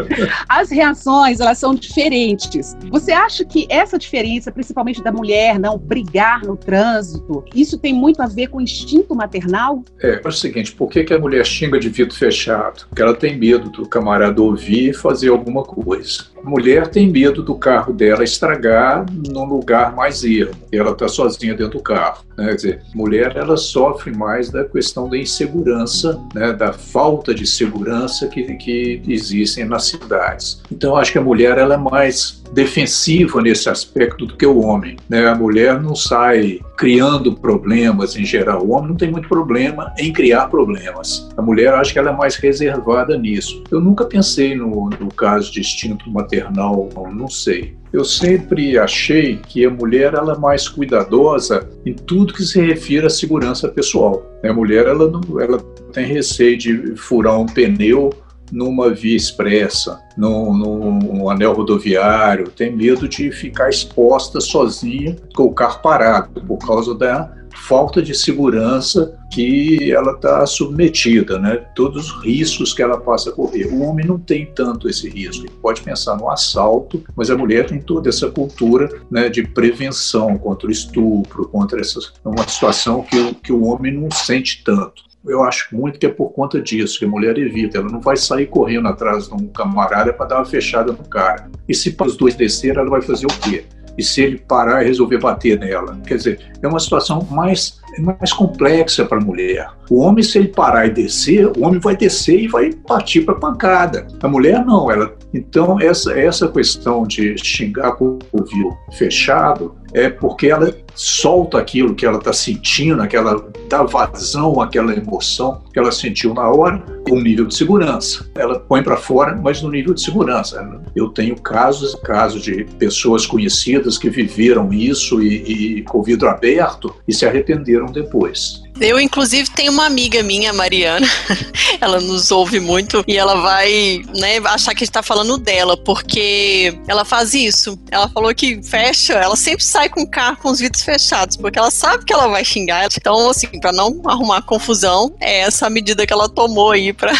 [0.48, 2.76] as reações, elas são diferentes.
[2.90, 8.22] Você acha que essa diferença, principalmente da mulher, não brigar no trânsito, isso tem muito
[8.22, 9.84] a ver com o instinto maternal?
[10.00, 12.86] É, é o seguinte, por que, que a mulher xinga de vidro fechado?
[12.88, 16.32] Porque ela tem medo do camarada ouvir e fazer alguma coisa.
[16.44, 20.56] A mulher tem medo do carro dela estragar num lugar mais ermo.
[20.72, 22.24] Ela está sozinha dentro do carro.
[22.36, 22.46] Né?
[22.48, 26.52] Quer dizer, mulher ela sofre mais da questão da insegurança, né?
[26.52, 30.62] da falta de segurança que, que existem nas cidades.
[30.70, 34.96] Então, acho que a mulher ela é mais defensiva nesse aspecto do que o homem.
[35.08, 35.26] Né?
[35.26, 38.66] A mulher não sai criando problemas em geral.
[38.66, 41.28] O homem não tem muito problema em criar problemas.
[41.36, 43.62] A mulher, acho que ela é mais reservada nisso.
[43.70, 47.76] Eu nunca pensei no, no caso de instinto maternal, não sei.
[47.92, 53.06] Eu sempre achei que a mulher ela é mais cuidadosa em tudo que se refere
[53.06, 54.26] à segurança pessoal.
[54.44, 55.58] A mulher ela não, ela
[55.92, 58.10] tem receio de furar um pneu
[58.52, 65.54] numa via expressa, no, no, anel rodoviário, tem medo de ficar exposta sozinha com o
[65.54, 67.32] carro parado, por causa da
[67.66, 71.56] falta de segurança que ela está submetida, né?
[71.74, 73.66] Todos os riscos que ela passa a correr.
[73.66, 75.46] O homem não tem tanto esse risco.
[75.46, 80.36] Ele pode pensar no assalto, mas a mulher tem toda essa cultura né, de prevenção
[80.38, 85.11] contra o estupro, contra essa uma situação que, que o homem não sente tanto.
[85.24, 87.78] Eu acho muito que é por conta disso que a mulher evita.
[87.78, 91.50] Ela não vai sair correndo atrás de um camarada para dar uma fechada no cara.
[91.68, 93.64] E se os dois descerem, ela vai fazer o quê?
[93.96, 95.98] e se ele parar e resolver bater nela.
[96.06, 99.68] Quer dizer, é uma situação mais, mais complexa para a mulher.
[99.90, 103.34] O homem, se ele parar e descer, o homem vai descer e vai partir para
[103.34, 104.06] pancada.
[104.22, 105.14] A mulher não, ela.
[105.34, 111.94] Então essa essa questão de xingar com o ouvido fechado é porque ela solta aquilo
[111.94, 117.20] que ela está sentindo, aquela dá vazão àquela emoção que ela sentiu na hora, com
[117.20, 118.26] nível de segurança.
[118.34, 120.62] Ela põe para fora, mas no nível de segurança.
[120.94, 126.28] Eu tenho casos, casos de pessoas conhecidas que viveram isso e, e com o vidro
[126.28, 128.61] aberto e se arrependeram depois.
[128.80, 131.06] Eu, inclusive, tenho uma amiga minha, Mariana,
[131.80, 135.76] ela nos ouve muito e ela vai, né, achar que a gente tá falando dela,
[135.76, 137.78] porque ela faz isso.
[137.90, 141.58] Ela falou que fecha, ela sempre sai com o carro com os vidros fechados, porque
[141.58, 142.88] ela sabe que ela vai xingar.
[142.96, 147.12] Então, assim, para não arrumar confusão, é essa a medida que ela tomou aí pra,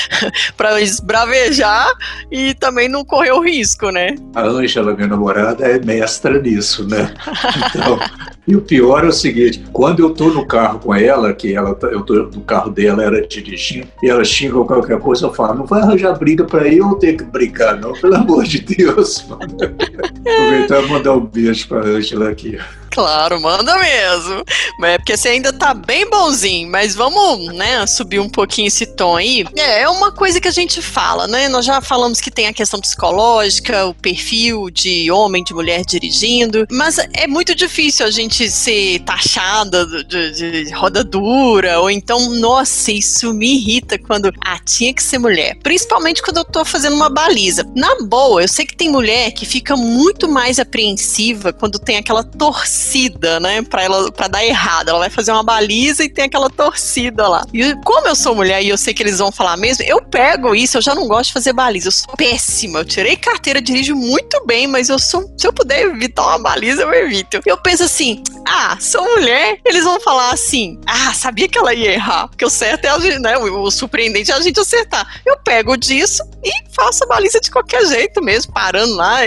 [0.56, 1.90] pra esbravejar
[2.30, 4.14] e também não correr o risco, né?
[4.34, 7.12] A Ângela, minha namorada, é mestra nisso, né?
[7.70, 7.98] Então,
[8.46, 11.74] e o pior é o seguinte, quando eu tô no carro com ela, que ela,
[11.74, 15.54] tá, eu tô no carro dela, era dirigindo, e ela xinga qualquer coisa, eu falo,
[15.54, 19.26] não vai arranjar briga para eu ter que brigar, não, pelo amor de Deus.
[19.30, 22.58] Aproveitar e mandar um beijo pra Ângela aqui.
[22.90, 24.44] Claro, manda mesmo.
[24.82, 29.16] É porque você ainda tá bem bonzinho, mas vamos, né, subir um pouquinho esse tom
[29.16, 29.44] aí.
[29.56, 31.48] É, é uma coisa que a gente fala, né?
[31.48, 36.66] Nós já falamos que tem a questão psicológica, o perfil de homem, de mulher dirigindo,
[36.70, 42.90] mas é muito difícil a gente ser taxada de, de roda dura, ou então, nossa,
[42.90, 45.56] isso me irrita quando, ah, tinha que ser mulher.
[45.62, 47.64] Principalmente quando eu tô fazendo uma baliza.
[47.76, 52.24] Na boa, eu sei que tem mulher que fica muito mais apreensiva quando tem aquela
[52.24, 53.62] torcida torcida, né?
[53.62, 54.88] Pra ela pra dar errado.
[54.88, 57.44] Ela vai fazer uma baliza e tem aquela torcida lá.
[57.52, 60.54] E como eu sou mulher e eu sei que eles vão falar mesmo, eu pego
[60.54, 61.88] isso, eu já não gosto de fazer baliza.
[61.88, 62.80] Eu sou péssima.
[62.80, 65.30] Eu tirei carteira, dirijo muito bem, mas eu sou.
[65.36, 67.40] Se eu puder evitar uma baliza, eu evito.
[67.44, 71.92] Eu penso assim: ah, sou mulher, eles vão falar assim: ah, sabia que ela ia
[71.92, 72.28] errar.
[72.28, 73.36] Porque o certo é a gente, né?
[73.36, 75.20] O, o surpreendente é a gente acertar.
[75.26, 79.20] Eu pego disso e faço a baliza de qualquer jeito mesmo, parando lá.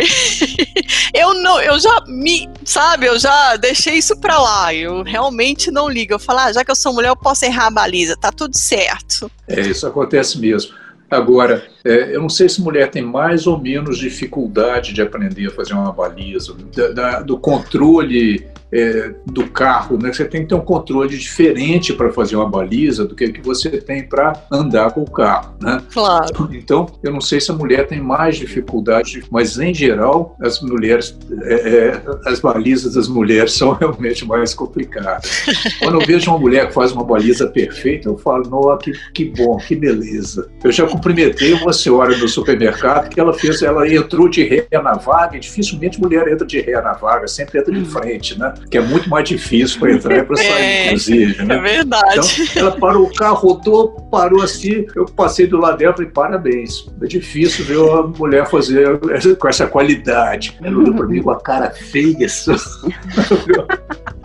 [1.14, 4.74] eu não, eu já me, sabe, eu já deixei isso pra lá.
[4.74, 6.14] Eu realmente não ligo.
[6.14, 8.58] Eu falo, ah, já que eu sou mulher, eu posso errar a baliza, tá tudo
[8.58, 9.30] certo.
[9.48, 10.74] É, isso acontece mesmo.
[11.10, 15.52] Agora, é, eu não sei se mulher tem mais ou menos dificuldade de aprender a
[15.52, 16.56] fazer uma baliza,
[17.26, 20.12] do controle é, do carro, né?
[20.12, 23.70] Você tem que ter um controle diferente para fazer uma baliza do que que você
[23.70, 25.82] tem para andar com o carro, né?
[25.94, 26.50] Claro.
[26.52, 31.18] Então, eu não sei se a mulher tem mais dificuldade, mas em geral as mulheres,
[31.44, 35.46] é, é as balizas das mulheres são realmente mais complicadas.
[35.80, 39.26] Quando eu vejo uma mulher que faz uma baliza perfeita, eu falo, nossa, que, que
[39.26, 40.50] bom, que beleza.
[40.64, 44.94] Eu já cumprimentei uma senhora no supermercado que ela fez, ela entrou de ré na
[44.94, 47.86] vaga, e dificilmente mulher entra de ré na vaga, sempre entra de hum.
[47.86, 48.54] frente, né?
[48.70, 51.46] Que é muito mais difícil para entrar e para sair, é, inclusive.
[51.46, 51.56] Né?
[51.56, 52.42] É verdade.
[52.42, 56.12] Então, ela parou o carro, rodou, parou assim, eu passei do lado dela e falei,
[56.12, 56.88] parabéns.
[57.02, 59.00] É difícil ver uma mulher fazer
[59.38, 60.58] com essa qualidade.
[60.62, 62.28] Ela olhou para mim com a cara feia.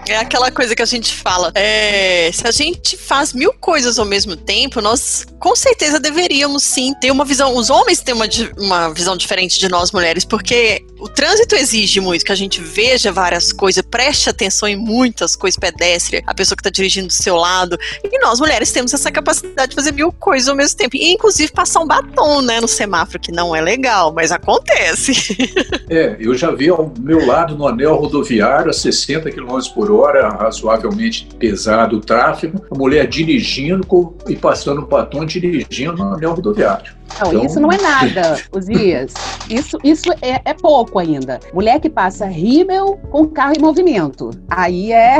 [0.08, 1.52] É aquela coisa que a gente fala.
[1.54, 6.94] É, se a gente faz mil coisas ao mesmo tempo, nós com certeza deveríamos sim
[6.94, 7.54] ter uma visão.
[7.54, 12.24] Os homens têm uma, uma visão diferente de nós mulheres, porque o trânsito exige muito
[12.24, 16.60] que a gente veja várias coisas, preste atenção em muitas coisas pedestres, a pessoa que
[16.60, 17.78] está dirigindo do seu lado.
[18.04, 20.96] E nós mulheres temos essa capacidade de fazer mil coisas ao mesmo tempo.
[20.96, 25.12] E inclusive passar um batom, né, no semáforo, que não é legal, mas acontece.
[25.90, 30.28] É, eu já vi ao meu lado no anel rodoviário a 60 km por hora,
[30.28, 33.86] razoavelmente pesado o tráfego, a mulher dirigindo
[34.28, 36.97] e passando o batom dirigindo no anel rodoviário.
[37.20, 37.44] Não, então...
[37.44, 39.14] isso não é nada, Osias.
[39.48, 41.40] Isso, isso é, é, pouco ainda.
[41.52, 44.30] Mulher que passa rímel com carro em movimento.
[44.48, 45.18] Aí é,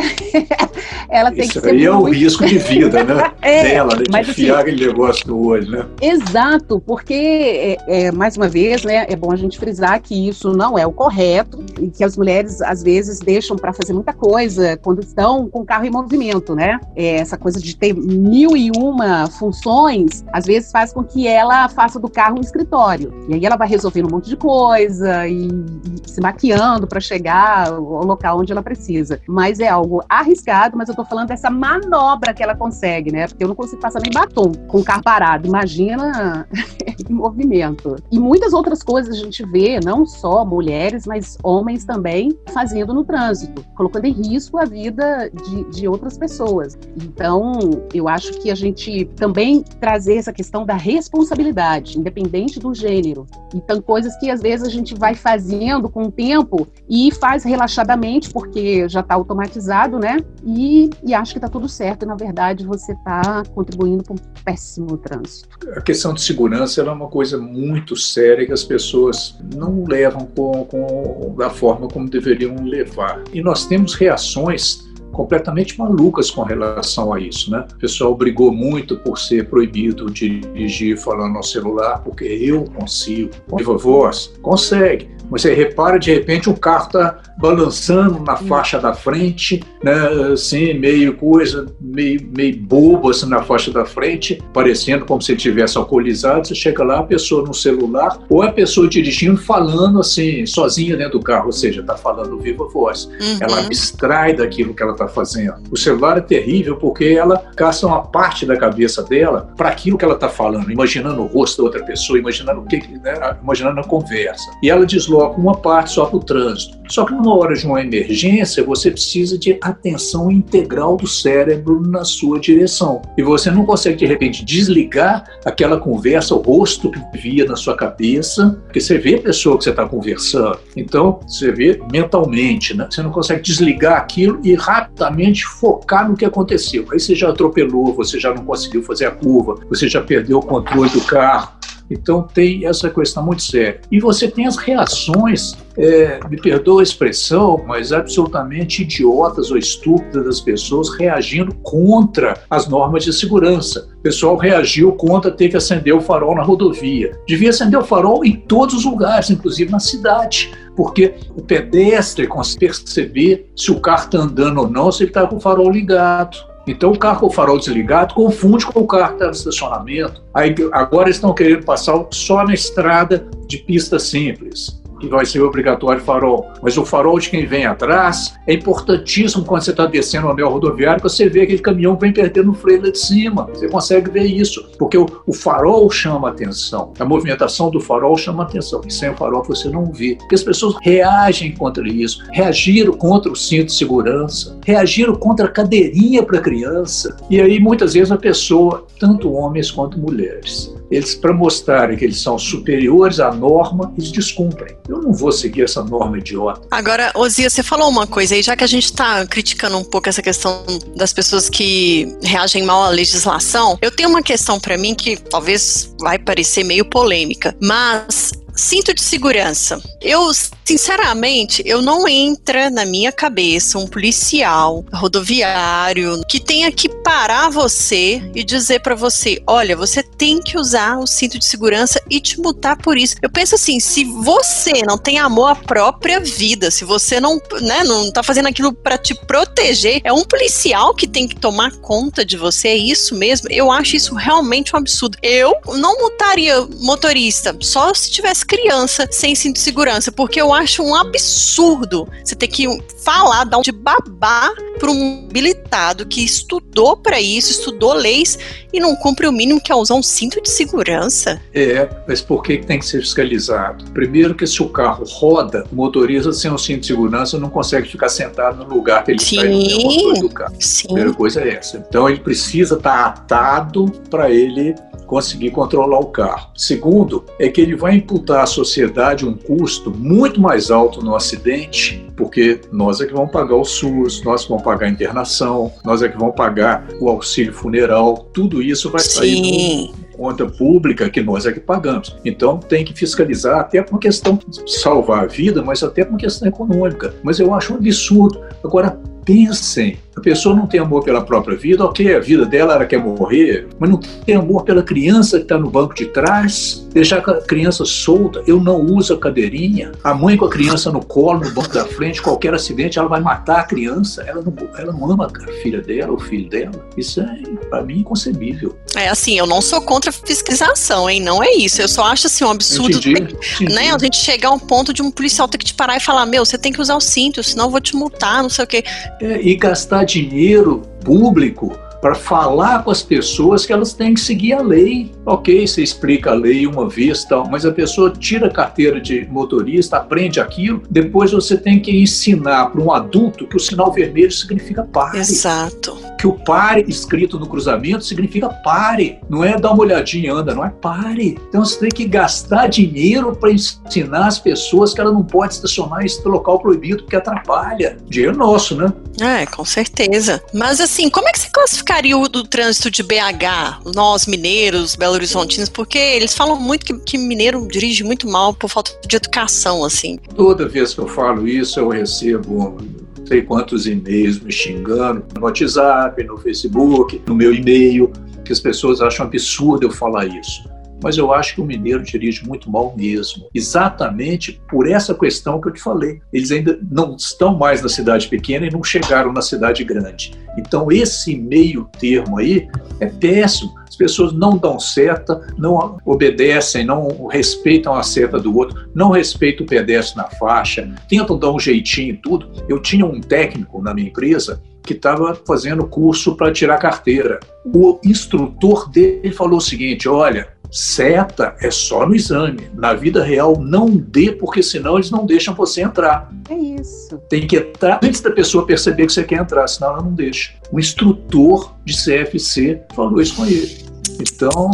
[1.09, 1.87] ela tem Isso que ser aí muito...
[1.87, 3.33] é o risco de vida, né?
[3.42, 4.03] é, Dela, né?
[4.03, 5.87] De mas, enfiar assim, aquele negócio no olho, né?
[6.01, 10.52] Exato, porque, é, é, mais uma vez, né, é bom a gente frisar que isso
[10.52, 14.77] não é o correto e que as mulheres, às vezes, deixam para fazer muita coisa
[14.77, 16.79] quando estão com o carro em movimento, né?
[16.94, 21.69] É, essa coisa de ter mil e uma funções, às vezes faz com que ela
[21.79, 23.14] faça do carro um escritório.
[23.29, 27.68] E aí ela vai resolvendo um monte de coisa e, e se maquiando para chegar
[27.68, 29.20] ao local onde ela precisa.
[29.29, 33.29] Mas é algo arriscado, mas eu tô falando dessa manobra que ela consegue, né?
[33.29, 35.46] Porque eu não consigo passar nem batom com o carro parado.
[35.46, 36.48] Imagina
[37.08, 37.94] em movimento.
[38.10, 43.04] E muitas outras coisas a gente vê, não só mulheres, mas homens também fazendo no
[43.04, 46.76] trânsito, colocando em risco a vida de, de outras pessoas.
[46.96, 47.52] Então,
[47.94, 53.27] eu acho que a gente também trazer essa questão da responsabilidade, independente do gênero.
[53.54, 58.31] Então, coisas que às vezes a gente vai fazendo com o tempo e faz relaxadamente,
[58.31, 60.19] porque já está automatizado, né?
[60.44, 64.19] E, e acha que está tudo certo, e na verdade você está contribuindo para um
[64.44, 65.48] péssimo trânsito.
[65.77, 70.64] A questão de segurança é uma coisa muito séria que as pessoas não levam com,
[70.64, 73.23] com, da forma como deveriam levar.
[73.33, 77.65] E nós temos reações completamente malucas com relação a isso, né?
[77.73, 83.31] O pessoal brigou muito por ser proibido de dirigir falando no celular, porque eu consigo.
[83.56, 85.19] Viva voz, consegue.
[85.31, 89.94] Você repara, de repente, o carro está balançando na faixa da frente, né,
[90.33, 95.38] assim, meio coisa, meio, meio bobo assim, na faixa da frente, parecendo como se ele
[95.38, 96.46] tivesse alcoolizado.
[96.46, 101.19] Você chega lá, a pessoa no celular, ou a pessoa dirigindo, falando assim, sozinha dentro
[101.19, 103.04] do carro, ou seja, está falando viva voz.
[103.04, 103.38] Uhum.
[103.40, 105.55] Ela abstrai daquilo que ela está fazendo.
[105.71, 110.05] O celular é terrível porque ela gasta uma parte da cabeça dela para aquilo que
[110.05, 113.85] ela está falando, imaginando o rosto da outra pessoa, imaginando o que, né, imaginando a
[113.85, 114.51] conversa.
[114.63, 116.79] E ela desloca uma parte só para o trânsito.
[116.88, 122.05] Só que numa hora de uma emergência, você precisa de atenção integral do cérebro na
[122.05, 123.03] sua direção.
[123.17, 127.77] E você não consegue, de repente, desligar aquela conversa, o rosto que via na sua
[127.77, 130.59] cabeça, porque você vê a pessoa que você está conversando.
[130.77, 132.88] Então, você vê mentalmente, né?
[132.90, 134.55] Você não consegue desligar aquilo e
[134.88, 136.86] rapidamente focar no que aconteceu.
[136.90, 140.42] Aí você já atropelou, você já não conseguiu fazer a curva, você já perdeu o
[140.42, 141.58] controle do carro.
[141.90, 143.80] Então tem essa questão muito séria.
[143.90, 150.24] E você tem as reações, é, me perdoa a expressão, mas absolutamente idiotas ou estúpidas
[150.24, 153.88] das pessoas reagindo contra as normas de segurança.
[153.98, 157.18] O pessoal reagiu contra ter que acender o farol na rodovia.
[157.26, 162.66] Devia acender o farol em todos os lugares, inclusive na cidade, porque o pedestre consegue
[162.66, 166.38] perceber se o carro está andando ou não, se ele está com o farol ligado.
[166.68, 170.22] Então o carro com o farol desligado confunde com o carro que está no estacionamento.
[170.33, 176.03] Aí, agora estão querendo passar só na estrada de pista simples que vai ser obrigatório
[176.03, 176.51] farol.
[176.63, 180.49] Mas o farol de quem vem atrás é importantíssimo quando você está descendo o anel
[180.49, 183.49] rodoviário, você ver aquele caminhão vem perdendo o freio lá de cima.
[183.53, 186.92] Você consegue ver isso, porque o, o farol chama atenção.
[186.99, 188.81] A movimentação do farol chama atenção.
[188.87, 190.17] E sem o farol você não vê.
[190.17, 195.51] Porque as pessoas reagem contra isso, reagiram contra o cinto de segurança, reagiram contra a
[195.51, 197.17] cadeirinha para criança.
[197.31, 202.20] E aí muitas vezes a pessoa, tanto homens quanto mulheres, eles, para mostrarem que eles
[202.20, 204.76] são superiores à norma, eles descumprem.
[204.88, 206.66] Eu não vou seguir essa norma idiota.
[206.70, 210.08] Agora, Ozia, você falou uma coisa aí, já que a gente está criticando um pouco
[210.08, 210.64] essa questão
[210.96, 215.94] das pessoas que reagem mal à legislação, eu tenho uma questão para mim que talvez
[216.00, 219.80] vai parecer meio polêmica, mas cinto de segurança.
[220.00, 220.30] Eu,
[220.69, 228.21] sinceramente, eu não entra na minha cabeça um policial rodoviário que tenha que parar você
[228.35, 232.38] e dizer para você, olha, você tem que usar o cinto de segurança e te
[232.38, 233.16] multar por isso.
[233.23, 237.83] Eu penso assim, se você não tem amor à própria vida, se você não, né,
[237.85, 242.27] não tá fazendo aquilo para te proteger, é um policial que tem que tomar conta
[242.27, 243.48] de você, é isso mesmo?
[243.50, 245.16] Eu acho isso realmente um absurdo.
[245.23, 250.83] Eu não multaria motorista, só se tivesse criança sem cinto de segurança, porque eu acho
[250.83, 252.67] um absurdo você ter que
[253.02, 258.38] falar, dar um de babá para um habilitado que estudou para isso, estudou leis
[258.73, 261.40] e não cumpre o mínimo que é usar um cinto de segurança.
[261.54, 263.85] É, mas por que tem que ser fiscalizado?
[263.92, 267.88] Primeiro que se o carro roda, o motorista sem um cinto de segurança não consegue
[267.88, 270.54] ficar sentado no lugar que ele está no controle do carro.
[270.61, 270.85] Sim.
[270.85, 271.85] A primeira coisa é essa.
[271.88, 274.75] Então ele precisa estar atado para ele
[275.09, 276.50] conseguir controlar o carro.
[276.54, 282.11] Segundo, é que ele vai imputar à sociedade um custo muito mais alto no acidente,
[282.17, 286.03] porque nós é que vamos pagar o SUS, nós que vamos pagar a internação, nós
[286.03, 289.92] é que vamos pagar o auxílio funeral, tudo isso vai sair Sim.
[289.92, 292.17] do conta pública que nós é que pagamos.
[292.25, 296.11] Então tem que fiscalizar até por uma questão de salvar a vida, mas até por
[296.11, 297.15] uma questão econômica.
[297.23, 298.42] Mas eu acho um absurdo.
[298.65, 302.87] Agora, Pensem, a pessoa não tem amor pela própria vida, ok, a vida dela ela
[302.87, 307.18] quer morrer, mas não tem amor pela criança que está no banco de trás, deixar
[307.18, 308.42] a criança solta.
[308.46, 309.92] Eu não uso a cadeirinha.
[310.02, 313.20] A mãe com a criança no colo, no banco da frente, qualquer acidente, ela vai
[313.20, 314.22] matar a criança.
[314.22, 316.88] Ela não, ela não ama a filha dela, o filho dela.
[316.96, 318.76] Isso é, para mim, inconcebível.
[318.96, 321.20] É assim, eu não sou contra a fiscalização, hein?
[321.20, 321.81] Não é isso.
[321.81, 323.72] Eu só acho assim um absurdo, Entendi, entendi.
[323.72, 323.92] né?
[323.92, 326.26] A gente chegar a um ponto de um policial ter que te parar e falar:
[326.26, 328.68] meu, você tem que usar o cinto, senão eu vou te multar, não sei o
[328.68, 328.83] quê.
[329.21, 334.53] É, e gastar dinheiro público para falar com as pessoas que elas têm que seguir
[334.53, 335.13] a lei.
[335.25, 339.27] Ok, você explica a lei uma vez, tal, mas a pessoa tira a carteira de
[339.27, 344.33] motorista, aprende aquilo, depois você tem que ensinar para um adulto que o sinal vermelho
[344.33, 345.19] significa pare.
[345.19, 345.96] Exato.
[346.19, 349.21] Que o pare escrito no cruzamento significa pare.
[349.29, 351.38] Não é dar uma olhadinha, anda, não é pare.
[351.49, 356.05] Então você tem que gastar dinheiro para ensinar as pessoas que ela não pode estacionar
[356.05, 357.96] em local proibido porque atrapalha.
[358.07, 358.92] Dinheiro nosso, né?
[359.21, 360.42] É, com certeza.
[360.53, 361.49] Mas assim, como é que você
[361.88, 365.70] classificaria o do trânsito de BH, nós mineiros, Belo Horizontinos?
[365.70, 370.18] Porque eles falam muito que, que mineiro dirige muito mal por falta de educação, assim.
[370.36, 372.76] Toda vez que eu falo isso, eu recebo
[373.18, 378.12] não sei quantos e-mails me xingando no WhatsApp, no Facebook, no meu e-mail,
[378.44, 380.62] que as pessoas acham absurdo eu falar isso
[381.03, 383.49] mas eu acho que o mineiro dirige muito mal mesmo.
[383.55, 386.21] Exatamente por essa questão que eu te falei.
[386.33, 390.33] Eles ainda não estão mais na cidade pequena e não chegaram na cidade grande.
[390.59, 392.69] Então, esse meio termo aí
[393.01, 393.75] é péssimo.
[393.88, 399.65] As pessoas não dão seta, não obedecem, não respeitam a seta do outro, não respeitam
[399.65, 402.51] o pedestre na faixa, tentam dar um jeitinho e tudo.
[402.69, 407.38] Eu tinha um técnico na minha empresa que estava fazendo curso para tirar carteira.
[407.65, 412.71] O instrutor dele falou o seguinte: olha, Seta é só no exame.
[412.75, 416.31] Na vida real, não dê, porque senão eles não deixam você entrar.
[416.48, 417.19] É isso.
[417.29, 420.52] Tem que entrar antes da pessoa perceber que você quer entrar, senão ela não deixa.
[420.71, 423.79] O instrutor de CFC falou isso com ele.
[424.21, 424.71] Então,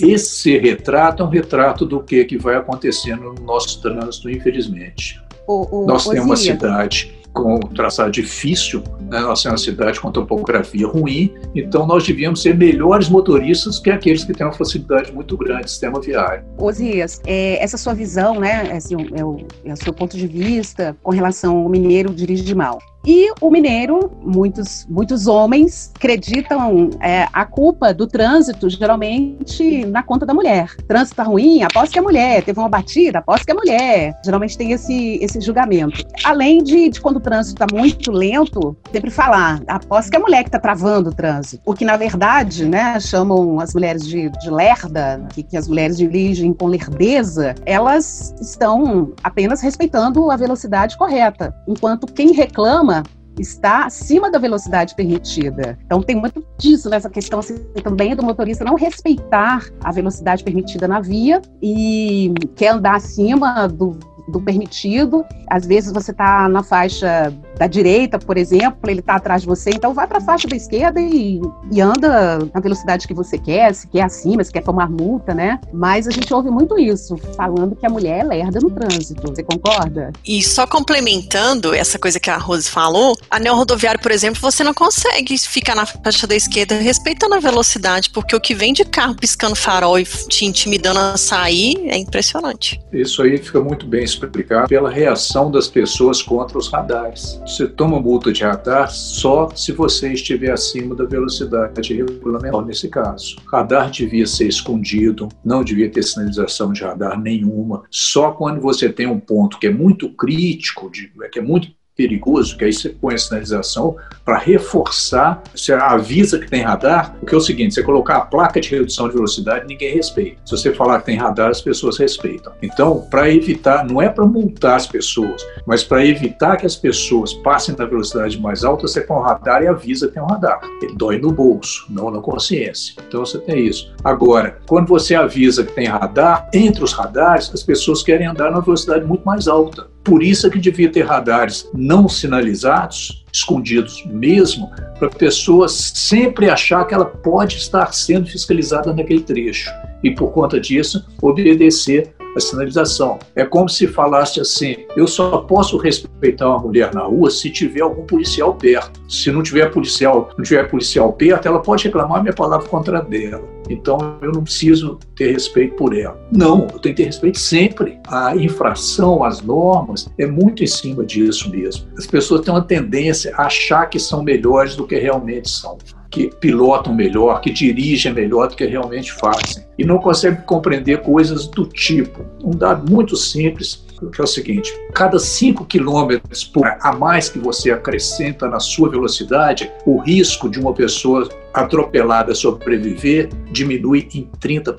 [0.00, 5.22] esse retrato é um retrato do que, que vai acontecendo no nosso trânsito, infelizmente.
[5.46, 9.18] O, o, Nós temos uma cidade com traçado difícil, né?
[9.18, 14.32] temos uma cidade com topografia ruim, então nós devíamos ser melhores motoristas que aqueles que
[14.32, 16.44] têm uma facilidade muito grande sistema viário.
[16.56, 20.96] Osias, é, essa sua visão, né, assim, é, o, é o seu ponto de vista
[21.02, 22.78] com relação ao mineiro dirige mal.
[23.06, 30.24] E o mineiro, muitos, muitos homens acreditam é, a culpa do trânsito geralmente na conta
[30.24, 30.74] da mulher.
[30.88, 32.42] Trânsito tá ruim, aposto que é mulher.
[32.42, 34.18] Teve uma batida, aposto que é mulher.
[34.24, 36.02] Geralmente tem esse, esse julgamento.
[36.24, 40.42] Além de, de quando o trânsito está muito lento, sempre falar, aposto que é mulher
[40.42, 41.62] que está travando o trânsito.
[41.66, 45.98] O que, na verdade, né, chamam as mulheres de, de lerda, que, que as mulheres
[45.98, 51.54] dirigem com lerdeza, elas estão apenas respeitando a velocidade correta.
[51.68, 52.93] Enquanto quem reclama
[53.38, 55.78] está acima da velocidade permitida.
[55.84, 60.86] Então tem muito disso nessa questão assim, também do motorista não respeitar a velocidade permitida
[60.86, 63.98] na via e quer andar acima do
[64.28, 65.24] do permitido.
[65.48, 69.70] Às vezes você está na faixa da direita, por exemplo, ele está atrás de você,
[69.70, 73.74] então vai para a faixa da esquerda e, e, anda na velocidade que você quer,
[73.74, 75.60] se quer acima, se quer tomar multa, né?
[75.72, 79.22] Mas a gente ouve muito isso, falando que a mulher é lerda no trânsito.
[79.28, 80.12] Você concorda?
[80.26, 84.74] E só complementando essa coisa que a Rose falou, anel rodoviário, por exemplo, você não
[84.74, 89.14] consegue ficar na faixa da esquerda respeitando a velocidade, porque o que vem de carro
[89.14, 92.80] piscando farol e te intimidando a sair é impressionante.
[92.92, 97.40] Isso aí fica muito bem explicar pela reação das pessoas contra os radares.
[97.46, 103.36] Você toma multa de radar só se você estiver acima da velocidade regulamentar nesse caso.
[103.50, 107.82] Radar devia ser escondido, não devia ter sinalização de radar nenhuma.
[107.90, 112.64] Só quando você tem um ponto que é muito crítico, que é muito perigoso, que
[112.64, 117.40] aí você põe a sinalização para reforçar, você avisa que tem radar, porque é o
[117.40, 120.38] seguinte, você colocar a placa de redução de velocidade, ninguém respeita.
[120.44, 122.52] Se você falar que tem radar, as pessoas respeitam.
[122.62, 127.34] Então, para evitar, não é para multar as pessoas, mas para evitar que as pessoas
[127.34, 130.60] passem na velocidade mais alta, você põe o radar e avisa que tem um radar.
[130.82, 132.94] Ele dói no bolso, não na consciência.
[133.06, 133.92] Então, você tem isso.
[134.02, 138.60] Agora, quando você avisa que tem radar, entre os radares, as pessoas querem andar na
[138.60, 139.93] velocidade muito mais alta.
[140.04, 146.50] Por isso é que devia ter radares não sinalizados, escondidos mesmo, para a pessoa sempre
[146.50, 149.70] achar que ela pode estar sendo fiscalizada naquele trecho.
[150.02, 153.18] E por conta disso, obedecer a sinalização.
[153.34, 157.80] É como se falasse assim: eu só posso respeitar uma mulher na rua se tiver
[157.80, 159.00] algum policial perto.
[159.08, 163.53] Se não tiver policial, não tiver policial perto, ela pode reclamar minha palavra contra dela.
[163.68, 166.18] Então eu não preciso ter respeito por ela.
[166.32, 167.98] Não, eu tenho que ter respeito sempre.
[168.06, 171.86] A infração, as normas, é muito em cima disso mesmo.
[171.96, 175.78] As pessoas têm uma tendência a achar que são melhores do que realmente são
[176.14, 179.64] que pilotam melhor, que dirigem melhor do que realmente fazem.
[179.76, 182.24] E não conseguem compreender coisas do tipo.
[182.44, 186.16] Um dado muito simples, que é o seguinte: cada 5 km
[186.52, 192.32] por a mais que você acrescenta na sua velocidade, o risco de uma pessoa atropelada
[192.32, 194.76] sobreviver diminui em 30%.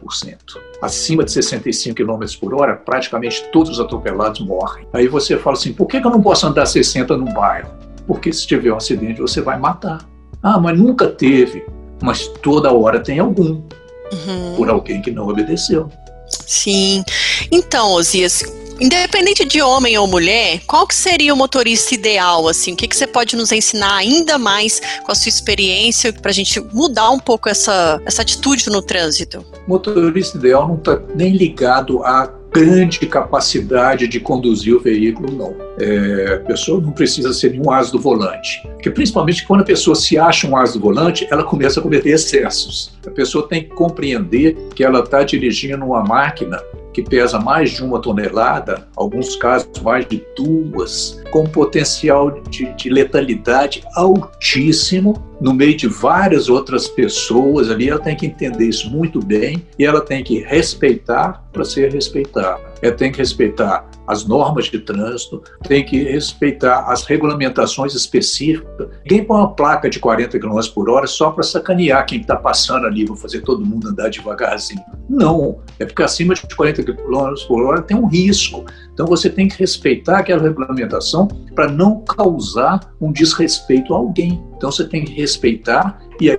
[0.81, 4.87] Acima de 65 km por hora, praticamente todos os atropelados morrem.
[4.93, 7.71] Aí você fala assim: por que eu não posso andar 60 no bairro?
[8.07, 10.14] Porque se tiver um acidente, você vai matar.
[10.45, 11.65] Ah, mas nunca teve.
[12.03, 13.63] Mas toda hora tem algum.
[14.13, 14.53] Uhum.
[14.55, 15.89] Por alguém que não obedeceu.
[16.29, 17.03] Sim.
[17.51, 18.43] Então, Osias,
[18.79, 22.47] independente de homem ou mulher, qual que seria o motorista ideal?
[22.47, 26.29] Assim, o que, que você pode nos ensinar ainda mais com a sua experiência para
[26.29, 29.43] a gente mudar um pouco essa, essa atitude no trânsito?
[29.67, 35.53] Motorista ideal não está nem ligado a grande capacidade de conduzir o veículo, não.
[35.77, 38.61] É, a pessoa não precisa ser nenhum as do volante.
[38.75, 42.11] Porque, principalmente, quando a pessoa se acha um as do volante, ela começa a cometer
[42.11, 42.93] excessos.
[43.05, 46.57] A pessoa tem que compreender que ela está dirigindo uma máquina
[46.95, 52.89] que pesa mais de uma tonelada, alguns casos mais de duas, com potencial de, de
[52.89, 59.19] letalidade altíssimo no meio de várias outras pessoas ali, ela tem que entender isso muito
[59.19, 62.61] bem e ela tem que respeitar para ser respeitada.
[62.81, 68.89] Ela tem que respeitar as normas de trânsito, tem que respeitar as regulamentações específicas.
[69.03, 72.85] Ninguém põe uma placa de 40 km por hora só para sacanear quem está passando
[72.85, 74.81] ali, vou fazer todo mundo andar devagarzinho.
[75.09, 78.65] Não, é porque acima de 40 km por hora tem um risco.
[78.93, 84.43] Então você tem que respeitar aquela regulamentação para não causar um desrespeito a alguém.
[84.55, 86.37] Então você tem que respeitar e aí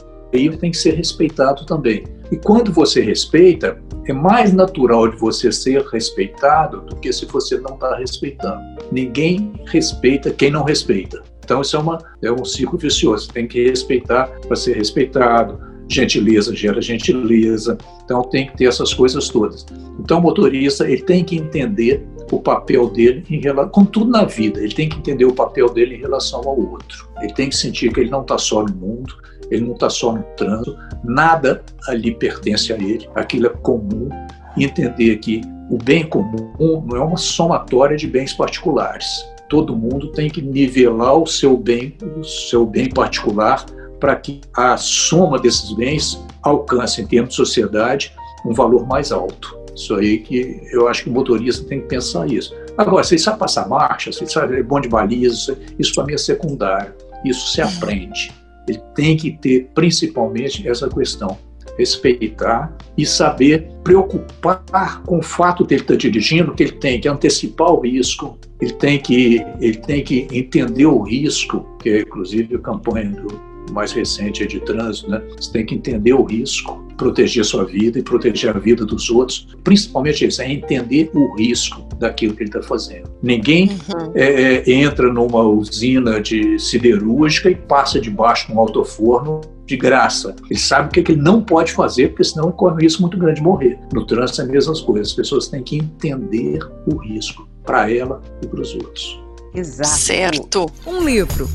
[0.58, 2.04] tem que ser respeitado também.
[2.30, 7.58] E quando você respeita, é mais natural de você ser respeitado do que se você
[7.58, 8.60] não está respeitando.
[8.90, 11.22] Ninguém respeita quem não respeita.
[11.44, 13.28] Então isso é, uma, é um ciclo vicioso.
[13.32, 15.58] Tem que respeitar para ser respeitado.
[15.88, 17.78] Gentileza gera gentileza.
[18.04, 19.64] Então tem que ter essas coisas todas.
[20.00, 24.24] Então o motorista ele tem que entender o papel dele em relação, com tudo na
[24.24, 27.08] vida, ele tem que entender o papel dele em relação ao outro.
[27.20, 29.14] Ele tem que sentir que ele não está só no mundo,
[29.50, 34.08] ele não está só no trânsito, nada ali pertence a ele, aquilo é comum,
[34.56, 35.40] entender que
[35.70, 39.06] o bem comum não é uma somatória de bens particulares.
[39.48, 43.64] Todo mundo tem que nivelar o seu bem, o seu bem particular,
[44.00, 48.12] para que a soma desses bens alcance, em termos de sociedade,
[48.44, 49.56] um valor mais alto.
[49.74, 52.54] Isso aí que eu acho que o motorista tem que pensar isso.
[52.78, 56.14] Agora, se ele sabe passar marcha, se ele sabe bom de baliza, isso para mim
[56.14, 56.94] é secundário.
[57.24, 58.32] Isso se aprende.
[58.68, 61.38] Ele tem que ter principalmente essa questão
[61.78, 67.08] respeitar e saber preocupar com o fato de ele estar dirigindo, que ele tem que
[67.08, 72.54] antecipar o risco, ele tem que, ele tem que entender o risco, que é inclusive
[72.56, 75.20] a campanha do mais recente de trânsito, né?
[75.36, 79.48] Você tem que entender o risco, proteger sua vida e proteger a vida dos outros.
[79.62, 83.10] Principalmente isso, é entender o risco daquilo que ele está fazendo.
[83.22, 84.12] Ninguém uhum.
[84.14, 90.36] é, é, entra numa usina de siderúrgica e passa debaixo de um autoforno de graça.
[90.48, 93.02] Ele sabe o que, é que ele não pode fazer, porque senão corre um risco
[93.02, 93.78] muito grande de morrer.
[93.92, 95.02] No trânsito é a mesma coisa.
[95.02, 99.20] As pessoas têm que entender o risco para ela e para os outros.
[99.54, 99.88] Exato.
[99.88, 100.66] Certo.
[100.86, 101.48] Um livro,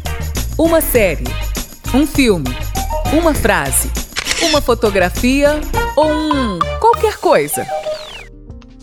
[0.57, 1.23] uma série
[1.93, 2.49] um filme,
[3.11, 3.91] uma frase,
[4.43, 5.59] uma fotografia
[5.95, 7.65] ou um qualquer coisa.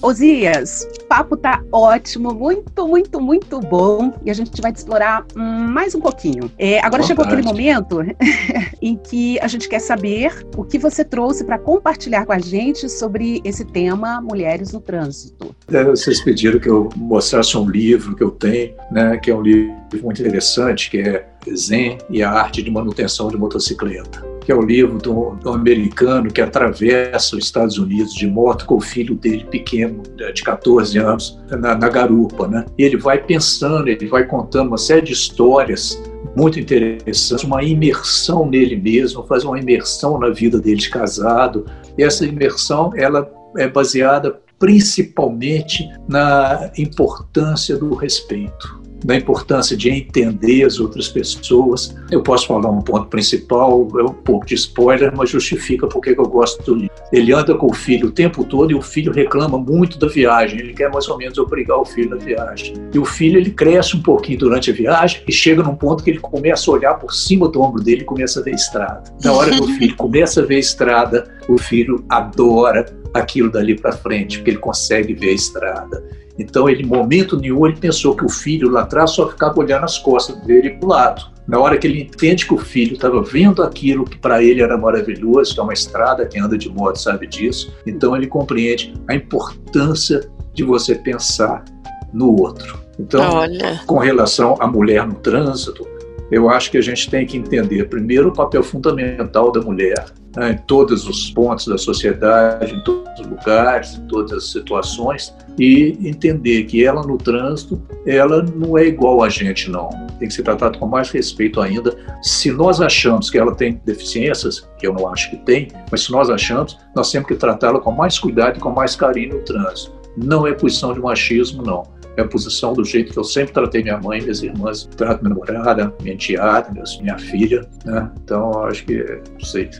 [0.00, 4.12] Osias, o papo tá ótimo, muito, muito, muito bom.
[4.24, 6.48] E a gente vai explorar mais um pouquinho.
[6.56, 7.98] É, agora chegou aquele momento
[8.80, 12.88] em que a gente quer saber o que você trouxe para compartilhar com a gente
[12.88, 15.52] sobre esse tema Mulheres no Trânsito.
[15.66, 19.42] É, vocês pediram que eu mostrasse um livro que eu tenho, né, que é um
[19.42, 24.54] livro muito interessante, que é Zen e a Arte de Manutenção de Motocicleta que é
[24.54, 29.14] o livro do, do, americano que atravessa os Estados Unidos de moto com o filho
[29.14, 32.48] dele pequeno, de 14 anos, na, na garupa.
[32.48, 32.64] Né?
[32.78, 36.02] E ele vai pensando, ele vai contando uma série de histórias
[36.34, 41.66] muito interessantes, uma imersão nele mesmo, fazer uma imersão na vida dele de casado.
[41.98, 50.64] E essa imersão ela é baseada principalmente na importância do respeito da importância de entender
[50.64, 51.96] as outras pessoas.
[52.10, 56.28] Eu posso falar um ponto principal, é um pouco de spoiler, mas justifica porque eu
[56.28, 56.94] gosto do livro.
[57.12, 60.58] Ele anda com o filho o tempo todo e o filho reclama muito da viagem,
[60.58, 62.74] ele quer mais ou menos obrigar o filho na viagem.
[62.92, 66.10] E o filho ele cresce um pouquinho durante a viagem e chega num ponto que
[66.10, 69.04] ele começa a olhar por cima do ombro dele e começa a ver a estrada.
[69.22, 73.74] Na hora que o filho começa a ver a estrada, o filho adora aquilo dali
[73.74, 76.17] para frente, porque ele consegue ver a estrada.
[76.38, 79.98] Então, ele, momento nenhum, ele pensou que o filho lá atrás só ficava olhando as
[79.98, 81.38] costas dele para o lado.
[81.46, 84.76] Na hora que ele entende que o filho estava vendo aquilo que para ele era
[84.76, 89.14] maravilhoso, que é uma estrada, quem anda de moto sabe disso, então ele compreende a
[89.14, 91.64] importância de você pensar
[92.12, 92.78] no outro.
[92.98, 93.80] Então, Olha.
[93.86, 95.86] com relação à mulher no trânsito,
[96.30, 100.04] eu acho que a gente tem que entender primeiro o papel fundamental da mulher
[100.36, 105.96] em todos os pontos da sociedade, em todos os lugares, em todas as situações, e
[106.06, 109.88] entender que ela no trânsito, ela não é igual a gente, não.
[110.18, 111.96] Tem que ser tratado com mais respeito ainda.
[112.22, 116.12] Se nós achamos que ela tem deficiências, que eu não acho que tem, mas se
[116.12, 119.96] nós achamos, nós temos que tratá-la com mais cuidado e com mais carinho no trânsito.
[120.16, 123.82] Não é posição de machismo, não é a posição do jeito que eu sempre tratei
[123.82, 128.10] minha mãe, minhas irmãs, trato minha namorada, minha enteada, minha filha, né?
[128.22, 129.04] Então, acho que,
[129.38, 129.70] não sei,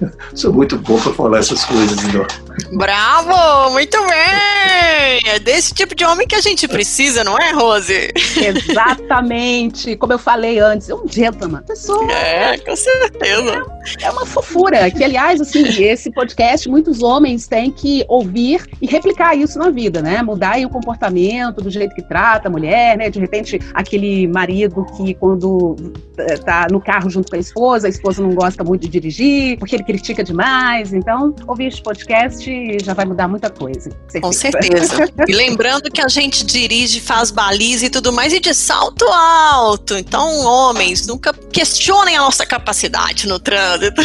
[0.34, 2.26] sou muito bom para falar essas coisas, então.
[2.72, 3.70] Bravo!
[3.70, 5.20] Muito bem!
[5.26, 8.10] É desse tipo de homem que a gente precisa, não é, Rose?
[8.36, 9.96] Exatamente!
[9.96, 11.62] Como eu falei antes, é um gentleman.
[11.62, 12.10] Pessoa.
[12.10, 13.64] É, com certeza.
[14.00, 14.90] É, é uma fofura.
[14.90, 20.02] Que, aliás, assim, esse podcast, muitos homens têm que ouvir e replicar isso na vida,
[20.02, 20.22] né?
[20.22, 23.10] Mudar o comportamento do jeito que trata a mulher, né?
[23.10, 25.76] De repente, aquele marido que quando
[26.18, 29.58] eh, tá no carro junto com a esposa, a esposa não gosta muito de dirigir,
[29.58, 30.92] porque ele critica demais.
[30.92, 32.48] Então, ouvir esse podcast
[32.82, 33.90] já vai mudar muita coisa.
[34.08, 34.20] Certeza.
[34.20, 35.12] Com certeza.
[35.26, 39.96] e lembrando que a gente dirige, faz baliza e tudo mais, e de salto alto.
[39.96, 44.00] Então, homens, nunca questionem a nossa capacidade no trânsito.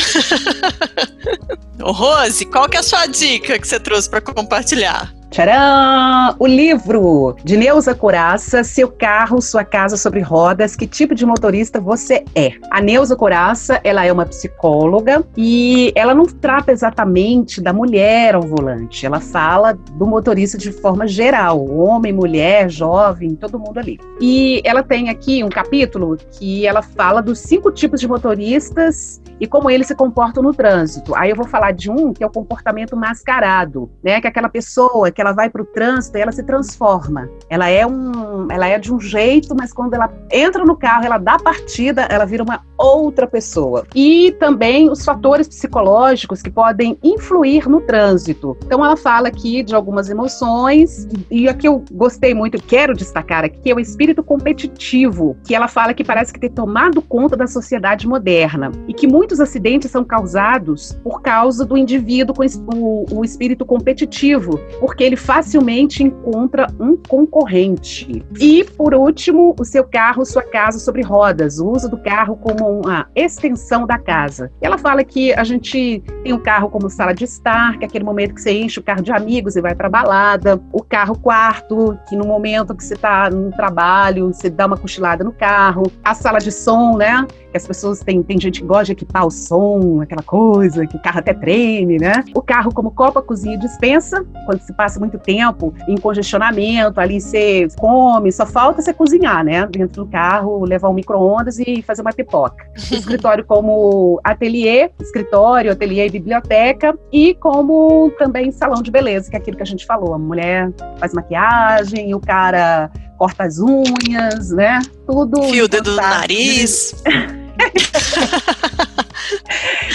[1.82, 5.14] Ô, Rose, qual que é a sua dica que você trouxe para compartilhar?
[5.34, 6.36] Tcharam!
[6.38, 11.80] O livro de Neuza Coraça, Seu Carro, Sua Casa sobre Rodas, que tipo de motorista
[11.80, 12.52] você é?
[12.70, 18.44] A Neuza Coraça, ela é uma psicóloga e ela não trata exatamente da mulher ao
[18.44, 24.00] volante, ela fala do motorista de forma geral, homem, mulher, jovem, todo mundo ali.
[24.22, 29.48] E ela tem aqui um capítulo que ela fala dos cinco tipos de motoristas e
[29.48, 31.16] como eles se comportam no trânsito.
[31.16, 34.22] Aí eu vou falar de um que é o comportamento mascarado, né?
[34.22, 37.30] Que é aquela pessoa que ela vai para o trânsito e ela se transforma.
[37.50, 41.18] Ela é um, ela é de um jeito, mas quando ela entra no carro, ela
[41.18, 43.86] dá partida, ela vira uma outra pessoa.
[43.96, 48.58] E também os fatores psicológicos que podem influir no trânsito.
[48.66, 53.60] Então ela fala aqui de algumas emoções e aqui eu gostei muito, quero destacar aqui,
[53.60, 57.48] que é o espírito competitivo, que ela fala que parece que tem tomado conta da
[57.48, 62.44] sociedade moderna e que muitos acidentes são causados por causa do indivíduo com
[62.76, 68.26] o, o espírito competitivo, porque ele ele facilmente encontra um concorrente.
[68.40, 72.82] E, por último, o seu carro, sua casa sobre rodas, o uso do carro como
[72.82, 74.52] uma extensão da casa.
[74.60, 77.88] Ela fala que a gente tem o um carro como sala de estar, que é
[77.88, 81.18] aquele momento que você enche o carro de amigos e vai para balada, o carro
[81.18, 85.84] quarto, que no momento que você está no trabalho, você dá uma cochilada no carro,
[86.04, 87.26] a sala de som, né?
[87.52, 90.98] Que as pessoas têm, tem gente que gosta de equipar o som, aquela coisa, que
[90.98, 92.24] o carro até treme, né?
[92.34, 97.20] O carro como copa, cozinha e dispensa, quando se passa muito tempo em congestionamento, ali
[97.20, 99.66] você come, só falta você cozinhar, né?
[99.68, 102.66] Dentro do carro, levar um micro-ondas e fazer uma pipoca.
[102.76, 109.36] O escritório como ateliê, escritório, ateliê e biblioteca, e como também salão de beleza, que
[109.36, 110.14] é aquilo que a gente falou.
[110.14, 114.80] A mulher faz maquiagem, o cara corta as unhas, né?
[115.06, 115.42] Tudo.
[115.44, 116.96] Fio o dedo do nariz.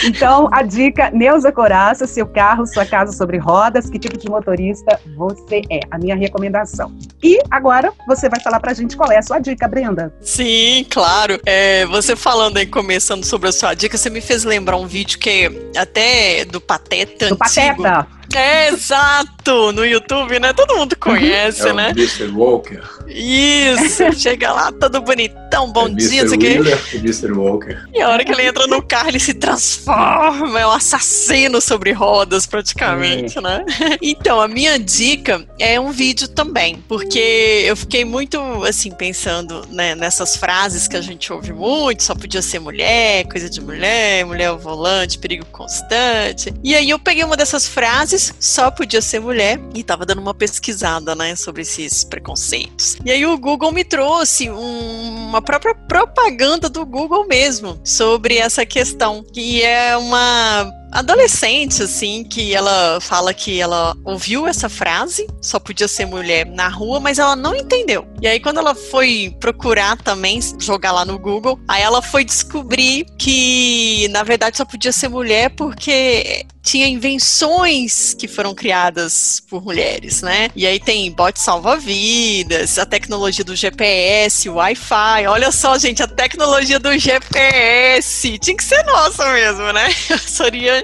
[0.05, 4.99] então, a dica, Neuza Coraça, seu carro, sua casa sobre rodas, que tipo de motorista
[5.17, 5.81] você é?
[5.91, 6.93] A minha recomendação.
[7.23, 10.13] E agora você vai falar pra gente qual é a sua dica, Brenda.
[10.21, 11.41] Sim, claro.
[11.45, 15.19] É, você falando aí, começando sobre a sua dica, você me fez lembrar um vídeo
[15.19, 17.83] que é até do Pateta do antigo.
[17.83, 18.18] Pateta.
[18.35, 19.73] É, exato!
[19.73, 20.53] No YouTube, né?
[20.53, 21.91] Todo mundo conhece, é né?
[21.91, 22.29] Mr.
[22.29, 22.83] Walker.
[23.09, 24.13] Isso!
[24.13, 26.25] Chega lá todo bonitão bom é dia.
[26.25, 27.33] Wheeler e Mr.
[27.33, 27.79] Walker.
[27.95, 31.93] E a hora que ele entra no carro, ele se transforma, é um assassino sobre
[31.93, 33.41] rodas, praticamente, é.
[33.41, 33.65] né?
[34.01, 39.95] Então, a minha dica é um vídeo também, porque eu fiquei muito, assim, pensando né,
[39.95, 44.47] nessas frases que a gente ouve muito, só podia ser mulher, coisa de mulher, mulher
[44.47, 46.53] ao volante, perigo constante.
[46.63, 50.35] E aí eu peguei uma dessas frases, só podia ser mulher, e tava dando uma
[50.35, 52.97] pesquisada, né, sobre esses preconceitos.
[53.05, 58.65] E aí o Google me trouxe um, uma própria propaganda do Google mesmo sobre essa
[58.67, 65.59] questão, que é uma adolescente, assim, que ela fala que ela ouviu essa frase, só
[65.59, 68.07] podia ser mulher na rua, mas ela não entendeu.
[68.21, 73.07] E aí, quando ela foi procurar também, jogar lá no Google, aí ela foi descobrir
[73.19, 80.21] que, na verdade, só podia ser mulher porque tinha invenções que foram criadas por mulheres,
[80.21, 80.51] né?
[80.55, 85.27] E aí tem bot salva-vidas, a tecnologia do GPS, o Wi-Fi.
[85.29, 88.39] Olha só, gente, a tecnologia do GPS.
[88.39, 89.89] Tinha que ser nossa mesmo, né?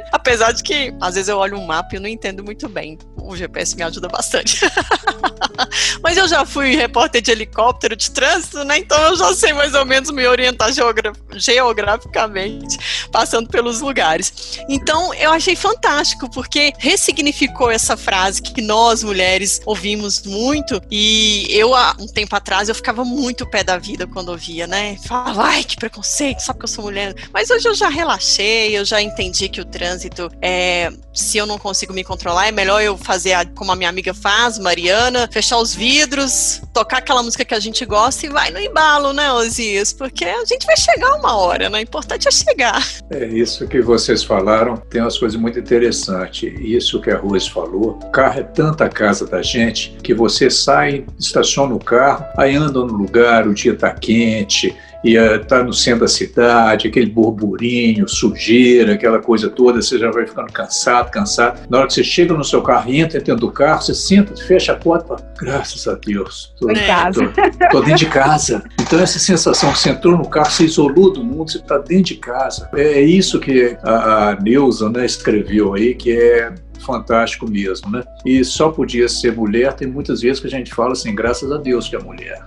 [0.13, 2.99] Apesar de que às vezes eu olho um mapa e não entendo muito bem.
[3.17, 4.61] O GPS me ajuda bastante.
[6.03, 8.79] Mas eu já fui repórter de helicóptero de trânsito, né?
[8.79, 12.79] Então eu já sei mais ou menos me orientar geograf geograficamente,
[13.11, 14.61] passando pelos lugares.
[14.69, 20.81] Então eu achei fantástico, porque ressignificou essa frase que nós mulheres ouvimos muito.
[20.91, 24.97] E eu, há um tempo atrás, eu ficava muito pé da vida quando ouvia, né?
[25.07, 27.15] Falava, ai, que preconceito, só porque eu sou mulher.
[27.33, 29.84] Mas hoje eu já relaxei, eu já entendi que o trânsito
[30.41, 30.91] é.
[31.13, 34.13] Se eu não consigo me controlar, é melhor eu fazer a, como a minha amiga
[34.13, 38.59] faz, Mariana, fechar os vidros, tocar aquela música que a gente gosta e vai no
[38.59, 39.93] embalo, né, Osias?
[39.93, 41.79] Porque a gente vai chegar uma hora, né?
[41.79, 42.85] O importante é chegar.
[43.11, 46.53] É isso que vocês falaram, tem umas coisas muito interessante.
[46.61, 51.05] Isso que a Rose falou, o carro é tanta casa da gente que você sai,
[51.19, 54.75] estaciona o carro, aí anda no lugar, o dia está quente,
[55.05, 60.27] e está no centro da cidade, aquele burburinho, sujeira, aquela coisa toda, você já vai
[60.27, 61.61] ficando cansado, cansado.
[61.69, 64.73] Na hora que você chega no seu carro, entra dentro do carro, você senta, fecha
[64.73, 68.65] a porta, fala, graças a Deus, tô, tô, tô, dentro de casa.
[68.81, 72.05] Então essa sensação que você entrou no carro, você isolou do mundo, você está dentro
[72.05, 72.71] de casa.
[72.75, 78.03] É isso que a, a Neuza né, escreveu aí, que é fantástico mesmo, né?
[78.25, 81.57] E só podia ser mulher, tem muitas vezes que a gente fala assim, graças a
[81.57, 82.43] Deus que é mulher.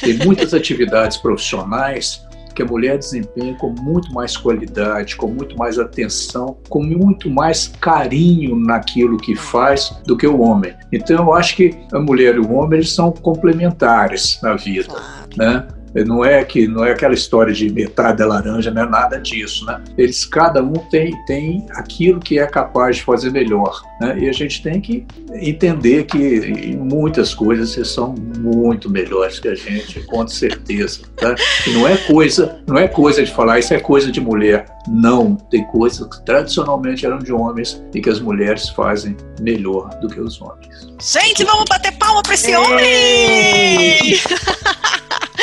[0.00, 5.78] Tem muitas atividades profissionais que a mulher desempenha com muito mais qualidade, com muito mais
[5.78, 10.72] atenção, com muito mais carinho naquilo que faz do que o homem.
[10.92, 14.94] Então eu acho que a mulher e o homem eles são complementares na vida,
[15.36, 15.66] né?
[16.06, 19.64] Não é que não é aquela história de metade da laranja, não é nada disso,
[19.66, 19.82] né?
[19.96, 24.18] Eles cada um tem tem aquilo que é capaz de fazer melhor, né?
[24.18, 29.48] E a gente tem que entender que em muitas coisas vocês são muito melhores que
[29.48, 31.34] a gente, com certeza, tá?
[31.66, 34.66] E não é coisa, não é coisa de falar isso é coisa de mulher.
[34.86, 40.08] Não, tem coisas que tradicionalmente eram de homens e que as mulheres fazem melhor do
[40.08, 40.88] que os homens.
[41.00, 44.20] Gente, vamos bater palma para esse homem!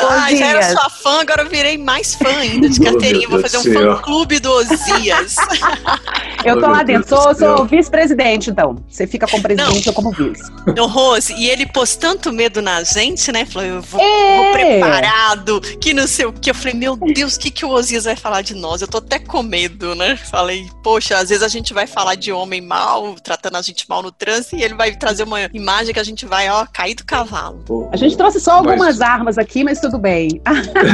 [0.00, 3.28] Ai, já era sua fã, agora eu virei mais fã ainda de carteirinha.
[3.28, 5.36] Vou fazer um fã-clube do Osias.
[6.44, 8.76] eu tô lá dentro, sou, sou vice-presidente, então.
[8.88, 10.42] Você fica como presidente ou como vice.
[10.76, 13.44] No Rose, e ele pôs tanto medo na gente, né?
[13.44, 16.50] Falou, eu vou, vou, preparado, que não sei o que.
[16.50, 18.82] Eu falei, meu Deus, o que, que o Osias vai falar de nós?
[18.82, 20.16] Eu tô até com medo, né?
[20.16, 24.02] Falei, poxa, às vezes a gente vai falar de homem mal, tratando a gente mal
[24.02, 27.04] no trânsito, e ele vai trazer uma imagem que a gente vai, ó, cair do
[27.04, 27.88] cavalo.
[27.92, 29.00] A gente trouxe só algumas mas...
[29.00, 30.42] armas aqui, mas tudo bem.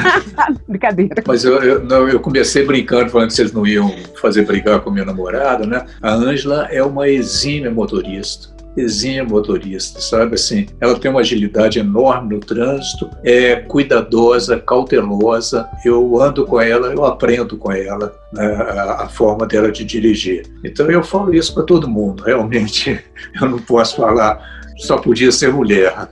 [0.69, 1.23] Brincadeira.
[1.27, 3.91] Mas eu, eu, não, eu comecei brincando, falando que vocês não iam
[4.21, 5.87] fazer brigar com meu namorado, né?
[6.03, 10.67] A Ângela é uma exímia motorista exímia motorista, sabe assim?
[10.81, 15.69] Ela tem uma agilidade enorme no trânsito, é cuidadosa, cautelosa.
[15.85, 20.47] Eu ando com ela, eu aprendo com ela né, a, a, forma dela de dirigir.
[20.65, 22.25] Então eu falo isso para todo mundo.
[22.25, 23.01] Realmente,
[23.41, 25.95] eu não posso falar só podia ser mulher.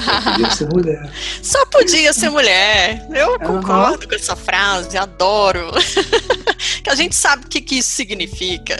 [0.00, 1.10] Só podia ser mulher.
[1.42, 3.06] Só podia ser mulher.
[3.12, 4.08] Eu concordo uhum.
[4.08, 5.70] com essa frase, adoro.
[6.82, 8.76] que a gente sabe o que, que isso significa.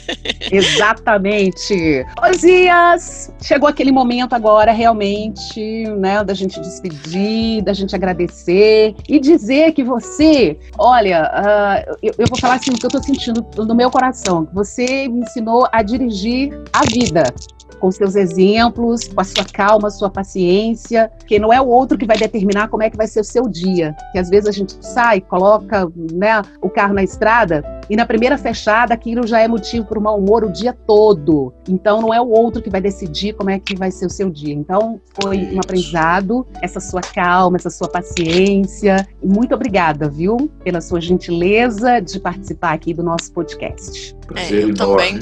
[0.50, 2.04] Exatamente.
[2.22, 9.72] Osias, chegou aquele momento agora realmente, né, da gente despedir, da gente agradecer e dizer
[9.72, 13.74] que você, olha, uh, eu, eu, vou falar assim o que eu estou sentindo no
[13.74, 14.48] meu coração.
[14.52, 17.32] Você me ensinou a dirigir a vida
[17.78, 22.06] com seus exemplos, com a sua calma, sua paciência, porque não é o outro que
[22.06, 23.94] vai determinar como é que vai ser o seu dia.
[24.12, 28.38] Que às vezes a gente sai, coloca né, o carro na estrada e na primeira
[28.38, 31.52] fechada aquilo já é motivo para o mau humor o dia todo.
[31.68, 34.30] Então não é o outro que vai decidir como é que vai ser o seu
[34.30, 34.54] dia.
[34.54, 39.06] Então foi um aprendizado, essa sua calma, essa sua paciência.
[39.22, 44.14] Muito obrigada, viu, pela sua gentileza de participar aqui do nosso podcast.
[44.36, 45.18] É, eu também.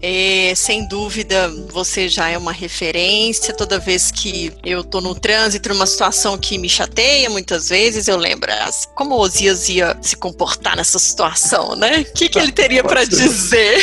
[0.00, 3.54] É, sem dúvida, você já é uma referência.
[3.54, 8.16] Toda vez que eu tô no trânsito, numa situação que me chateia, muitas vezes eu
[8.16, 8.50] lembro
[8.94, 12.03] como o Osias ia se comportar nessa situação, né?
[12.10, 13.78] O que, que ele teria para dizer?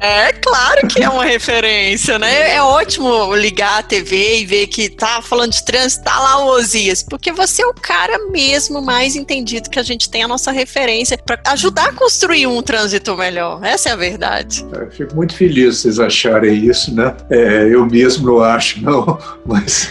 [0.00, 2.54] é claro que é uma referência, né?
[2.54, 6.48] É ótimo ligar a TV e ver que tá falando de trânsito, tá lá o
[6.48, 10.50] Osias, porque você é o cara mesmo mais entendido que a gente tem a nossa
[10.50, 13.62] referência para ajudar a construir um trânsito melhor.
[13.64, 14.64] Essa é a verdade.
[14.72, 17.14] Eu fico muito feliz vocês acharem isso, né?
[17.30, 19.90] É, eu mesmo não acho, não, mas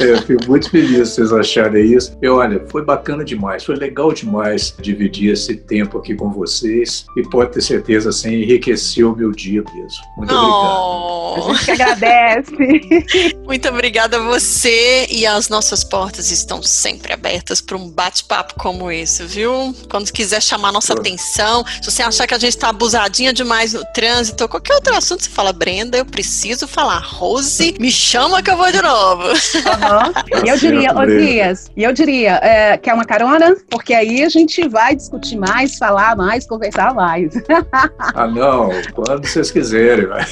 [0.00, 2.16] é, eu fico muito feliz vocês acharem isso.
[2.20, 6.67] E olha, foi bacana demais, foi legal demais dividir esse tempo aqui com vocês
[7.16, 10.04] e pode ter certeza, assim, enriqueceu o meu dia mesmo.
[10.16, 11.50] Muito oh, obrigado.
[11.50, 13.36] A gente que agradece.
[13.44, 18.90] muito obrigada a você e as nossas portas estão sempre abertas para um bate-papo como
[18.90, 19.74] esse, viu?
[19.90, 23.84] Quando quiser chamar nossa atenção, se você achar que a gente está abusadinho demais no
[23.92, 27.00] trânsito, ou qualquer outro assunto, você fala, Brenda, eu preciso falar.
[27.00, 29.24] Rose, me chama que eu vou de novo.
[29.28, 30.38] Uhum.
[30.44, 33.56] E eu diria, ô Dias, e eu diria, é, quer uma carona?
[33.68, 36.57] Porque aí a gente vai discutir mais, falar mais, conversar
[36.94, 37.32] mais.
[38.14, 40.24] ah, não, quando vocês quiserem, vai.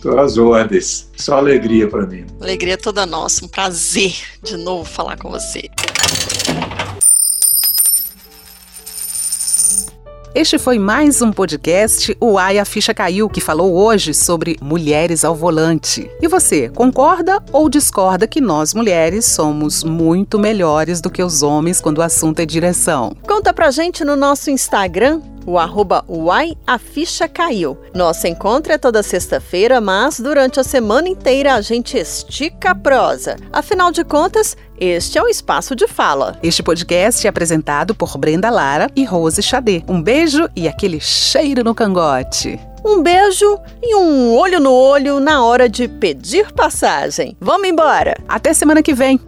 [0.00, 1.10] Tô às ordens.
[1.16, 2.26] Só alegria para mim.
[2.40, 5.68] Alegria toda nossa, um prazer de novo falar com você.
[10.34, 15.26] Este foi mais um podcast O Ai a Ficha Caiu, que falou hoje sobre mulheres
[15.26, 16.10] ao volante.
[16.22, 21.82] E você, concorda ou discorda que nós mulheres somos muito melhores do que os homens
[21.82, 23.14] quando o assunto é direção?
[23.28, 27.78] Conta pra gente no nosso Instagram, o arroba Uai a Ficha Caiu.
[27.94, 33.36] Nosso encontro é toda sexta-feira, mas durante a semana inteira a gente estica a prosa.
[33.52, 36.38] Afinal de contas, este é um espaço de fala.
[36.42, 39.82] Este podcast é apresentado por Brenda Lara e Rose Xadê.
[39.88, 42.58] Um beijo e aquele cheiro no cangote.
[42.84, 47.36] Um beijo e um olho no olho na hora de pedir passagem.
[47.40, 48.16] Vamos embora!
[48.28, 49.20] Até semana que vem!